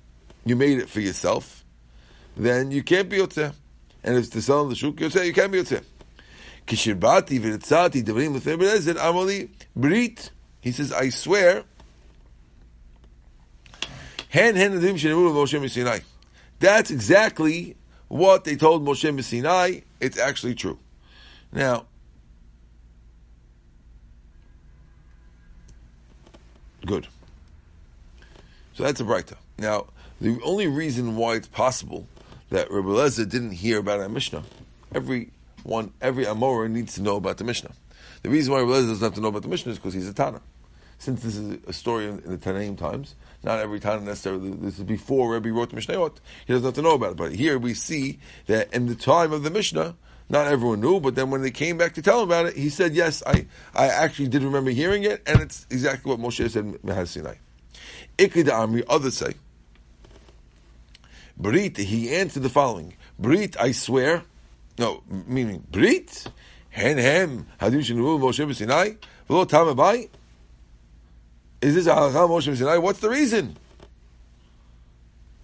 you 0.46 0.56
made 0.56 0.78
it 0.78 0.88
for 0.88 1.00
yourself, 1.00 1.64
then 2.36 2.70
you 2.70 2.82
can't 2.82 3.08
be 3.08 3.16
יוצא. 3.16 3.48
And 4.04 4.16
if 4.16 4.24
it's 4.24 4.28
to 4.30 4.42
sell 4.42 4.62
in 4.62 4.68
the 4.68 4.76
shuk, 4.76 5.00
יוצא, 5.00 5.24
you 5.24 5.34
can't 5.34 5.52
be 5.52 5.56
יוצא. 5.56 5.78
כשבאתי 6.66 7.38
ונצאתי 7.42 8.02
דברים 8.02 8.36
לפני 8.36 8.56
בן 8.56 8.66
עזר, 8.66 9.08
אמר 9.08 9.24
לי, 9.24 9.46
ברית, 9.76 10.30
he 10.64 10.68
says, 10.68 10.92
I 10.92 11.26
swear, 11.26 11.62
הן 14.32 14.56
הן 14.56 14.72
הדברים 14.72 14.98
שנאמרו 14.98 15.40
למשה 15.40 15.58
מסיני. 15.58 15.90
That's 16.60 16.90
exactly 16.90 17.74
what 18.08 18.44
they 18.44 18.56
told 18.56 18.84
Moshe 18.84 19.22
Sinai, 19.22 19.82
it's 20.03 20.17
actually 20.17 20.53
true. 20.53 20.77
Now, 21.53 21.85
good. 26.85 27.07
So 28.73 28.83
that's 28.83 28.99
a 28.99 29.03
Braita. 29.05 29.35
Now, 29.57 29.87
the 30.19 30.39
only 30.43 30.67
reason 30.67 31.15
why 31.15 31.35
it's 31.35 31.47
possible 31.47 32.07
that 32.49 32.69
Rabbi 32.69 32.87
Lezer 32.87 33.29
didn't 33.29 33.51
hear 33.51 33.79
about 33.79 34.01
our 34.01 34.09
Mishnah, 34.09 34.43
every 34.93 35.31
one, 35.63 35.93
every 36.01 36.25
Amora 36.25 36.69
needs 36.69 36.95
to 36.95 37.01
know 37.01 37.15
about 37.15 37.37
the 37.37 37.45
Mishnah. 37.45 37.71
The 38.23 38.29
reason 38.29 38.51
why 38.51 38.59
Rabbi 38.59 38.71
Lezer 38.71 38.89
doesn't 38.89 39.03
have 39.03 39.13
to 39.15 39.21
know 39.21 39.29
about 39.29 39.43
the 39.43 39.47
Mishnah 39.47 39.71
is 39.71 39.77
because 39.77 39.93
he's 39.93 40.09
a 40.09 40.13
Tana. 40.13 40.41
Since 41.03 41.21
this 41.21 41.35
is 41.35 41.57
a 41.67 41.73
story 41.73 42.07
in, 42.07 42.21
the 42.25 42.37
Tanaim 42.37 42.77
times, 42.77 43.15
not 43.43 43.59
every 43.59 43.81
time 43.81 44.05
necessarily, 44.05 44.51
this 44.51 44.77
is 44.77 44.85
before 44.85 45.33
Rabbi 45.33 45.49
wrote 45.49 45.69
the 45.69 45.75
Mishnayot, 45.75 46.15
he 46.47 46.53
doesn't 46.53 46.65
have 46.65 46.75
to 46.75 46.81
know 46.81 46.93
about 46.93 47.11
it. 47.11 47.17
But 47.17 47.35
here 47.35 47.59
we 47.59 47.73
see 47.73 48.19
that 48.45 48.73
in 48.73 48.85
the 48.85 48.95
time 48.95 49.33
of 49.33 49.43
the 49.43 49.49
Mishnah, 49.49 49.97
not 50.29 50.47
everyone 50.47 50.79
knew, 50.79 51.01
but 51.01 51.15
then 51.15 51.29
when 51.29 51.41
they 51.41 51.51
came 51.51 51.77
back 51.77 51.93
to 51.95 52.01
tell 52.01 52.19
him 52.19 52.29
about 52.29 52.45
it, 52.45 52.55
he 52.55 52.69
said, 52.69 52.93
yes, 52.95 53.21
I, 53.27 53.47
I 53.75 53.87
actually 53.87 54.29
did 54.29 54.43
remember 54.43 54.71
hearing 54.71 55.03
it, 55.03 55.21
and 55.27 55.41
it's 55.41 55.67
exactly 55.69 56.09
what 56.09 56.21
Moshe 56.21 56.49
said 56.49 56.63
in 56.63 56.73
Mehar 56.75 57.05
Sinai. 57.05 57.35
Ikid 58.17 58.45
Amri, 58.45 58.85
others 58.87 59.17
say, 59.17 59.33
Brit, 61.35 61.75
he 61.75 62.15
answered 62.15 62.43
the 62.43 62.49
following, 62.49 62.93
Brit, 63.19 63.59
I 63.59 63.73
swear, 63.73 64.23
no, 64.77 65.03
meaning, 65.09 65.67
Brit, 65.69 66.27
hen 66.69 66.97
hem, 66.97 67.47
hadim 67.59 67.81
shenu 67.81 68.17
Moshe 68.21 68.55
Sinai, 68.55 68.91
v'lo 69.29 69.45
tam 69.45 69.67
abai, 69.67 70.07
is 71.63 71.75
this 71.75 71.87
halacha 71.87 72.27
Moshe 72.27 72.55
Sinai? 72.55 72.77
What's 72.77 72.99
the 72.99 73.09
reason? 73.09 73.55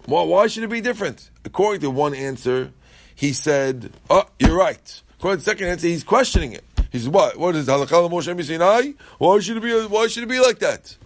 Why, 0.04 0.22
why 0.22 0.46
should 0.48 0.64
it 0.64 0.70
be 0.70 0.80
different? 0.80 1.30
According 1.44 1.80
to 1.80 1.90
one 1.90 2.14
answer, 2.14 2.72
he 3.14 3.32
said, 3.32 3.92
"Oh, 4.10 4.24
you're 4.38 4.56
right." 4.56 5.02
According 5.18 5.40
to 5.40 5.44
the 5.44 5.50
second 5.50 5.68
answer, 5.68 5.86
he's 5.86 6.04
questioning 6.04 6.52
it. 6.52 6.64
He 6.92 6.98
says, 6.98 7.08
"What? 7.08 7.38
What 7.38 7.56
is 7.56 7.68
halacha 7.68 8.10
Moshe 8.10 8.44
Sinai? 8.44 8.92
Why 9.18 9.40
should 9.40 9.56
it 9.56 9.62
be? 9.62 9.72
Why 9.86 10.06
should 10.08 10.22
it 10.22 10.28
be 10.28 10.40
like 10.40 10.58
that? 10.58 10.96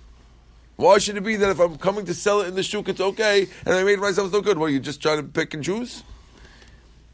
Why 0.77 0.99
should 0.99 1.17
it 1.17 1.25
be 1.25 1.37
that 1.37 1.51
if 1.51 1.61
I'm 1.61 1.77
coming 1.77 2.05
to 2.07 2.15
sell 2.15 2.41
it 2.41 2.49
in 2.49 2.57
the 2.57 2.65
shuk, 2.65 2.89
it's 2.89 3.01
okay, 3.01 3.47
and 3.65 3.75
I 3.75 3.85
made 3.85 4.01
myself 4.01 4.33
no 4.33 4.41
good? 4.41 4.59
What 4.59 4.73
you 4.73 4.81
just 4.81 5.01
trying 5.01 5.19
to 5.19 5.23
pick 5.23 5.55
and 5.55 5.62
choose?" 5.62 6.03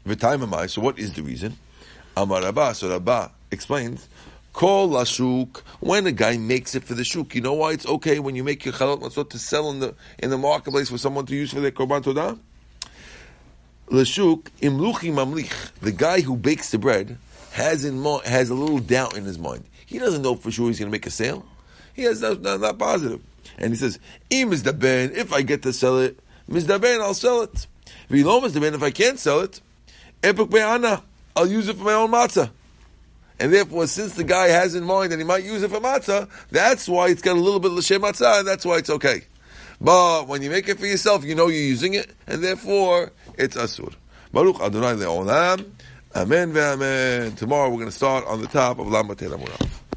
V'time 0.07 0.41
am 0.41 0.53
I? 0.55 0.65
So 0.65 0.81
what 0.81 0.97
is 0.97 1.13
the 1.13 1.21
reason? 1.21 1.57
Amar 2.17 2.41
Rabba. 2.41 2.73
So 2.73 2.89
Rabba 2.89 3.31
explains. 3.51 4.09
Kol 4.53 4.89
lashuk. 4.89 5.61
When 5.79 6.05
a 6.07 6.11
guy 6.11 6.37
makes 6.37 6.75
it 6.75 6.83
for 6.83 6.93
the 6.93 7.03
shuk, 7.03 7.35
you 7.35 7.41
know 7.41 7.53
why 7.53 7.71
it's 7.71 7.85
okay 7.85 8.19
when 8.19 8.35
you 8.35 8.43
make 8.43 8.65
your 8.65 8.73
chalot 8.73 9.01
matzot 9.01 9.29
to 9.29 9.39
sell 9.39 9.69
in 9.71 9.79
the 9.79 9.95
in 10.19 10.29
the 10.29 10.37
marketplace 10.37 10.89
for 10.89 10.97
someone 10.97 11.25
to 11.27 11.35
use 11.35 11.53
for 11.53 11.59
their 11.59 11.71
korban 11.71 12.03
todah. 12.03 12.37
Lashuk 13.89 14.47
imluchi 14.61 15.11
mamlich. 15.11 15.71
The 15.79 15.91
guy 15.91 16.21
who 16.21 16.35
bakes 16.35 16.71
the 16.71 16.77
bread 16.77 17.17
has 17.53 17.85
in 17.85 18.03
has 18.25 18.49
a 18.49 18.53
little 18.53 18.79
doubt 18.79 19.17
in 19.17 19.25
his 19.25 19.37
mind. 19.37 19.63
he 19.85 19.99
doesn't 19.99 20.21
know 20.21 20.35
for 20.35 20.51
sure 20.51 20.67
he's 20.67 20.79
going 20.79 20.89
to 20.89 20.91
make 20.91 21.05
a 21.05 21.11
sale. 21.11 21.45
He 21.93 22.03
has 22.03 22.21
not, 22.21 22.41
not, 22.41 22.61
not. 22.61 23.19
And 23.57 23.73
he 23.73 23.75
says, 23.75 23.99
Im 24.29 24.53
is 24.53 24.63
the 24.63 24.71
ben, 24.71 25.11
if 25.13 25.33
I 25.33 25.41
get 25.41 25.61
to 25.63 25.73
sell 25.73 25.99
it, 25.99 26.17
ben, 26.47 27.01
I'll 27.01 27.13
sell 27.13 27.41
it. 27.41 27.67
V'lo 28.09 28.61
ben, 28.61 28.73
if 28.73 28.81
I 28.81 28.91
can't 28.91 29.19
sell 29.19 29.41
it, 29.41 29.59
epuk 30.21 30.49
be'ana, 30.49 31.03
I'll 31.35 31.47
use 31.47 31.67
it 31.67 31.75
for 31.75 31.83
my 31.83 31.93
own 31.93 32.11
matzah. 32.11 32.51
And 33.41 33.51
therefore, 33.51 33.87
since 33.87 34.13
the 34.13 34.23
guy 34.23 34.49
has 34.49 34.75
in 34.75 34.83
mind 34.83 35.11
that 35.11 35.17
he 35.17 35.25
might 35.25 35.43
use 35.43 35.63
it 35.63 35.71
for 35.71 35.79
matzah, 35.79 36.29
that's 36.51 36.87
why 36.87 37.07
it's 37.07 37.23
got 37.23 37.35
a 37.35 37.39
little 37.39 37.59
bit 37.59 37.71
of 37.71 37.77
l'shem 37.77 38.03
matzah, 38.03 38.39
and 38.39 38.47
that's 38.47 38.63
why 38.63 38.77
it's 38.77 38.91
okay. 38.91 39.23
But 39.81 40.27
when 40.27 40.43
you 40.43 40.51
make 40.51 40.69
it 40.69 40.79
for 40.79 40.85
yourself, 40.85 41.25
you 41.25 41.33
know 41.33 41.47
you're 41.47 41.59
using 41.59 41.95
it, 41.95 42.11
and 42.27 42.43
therefore, 42.43 43.11
it's 43.39 43.57
asur. 43.57 43.95
Baruch 44.31 44.61
Adonai 44.61 44.93
le'olam. 44.93 45.71
Amen 46.15 46.53
ve'amen. 46.53 47.35
Tomorrow 47.35 47.69
we're 47.69 47.77
going 47.77 47.87
to 47.87 47.91
start 47.91 48.27
on 48.27 48.41
the 48.41 48.47
top 48.47 48.77
of 48.77 48.85
Lambat 48.85 49.15
Amunaf. 49.15 49.90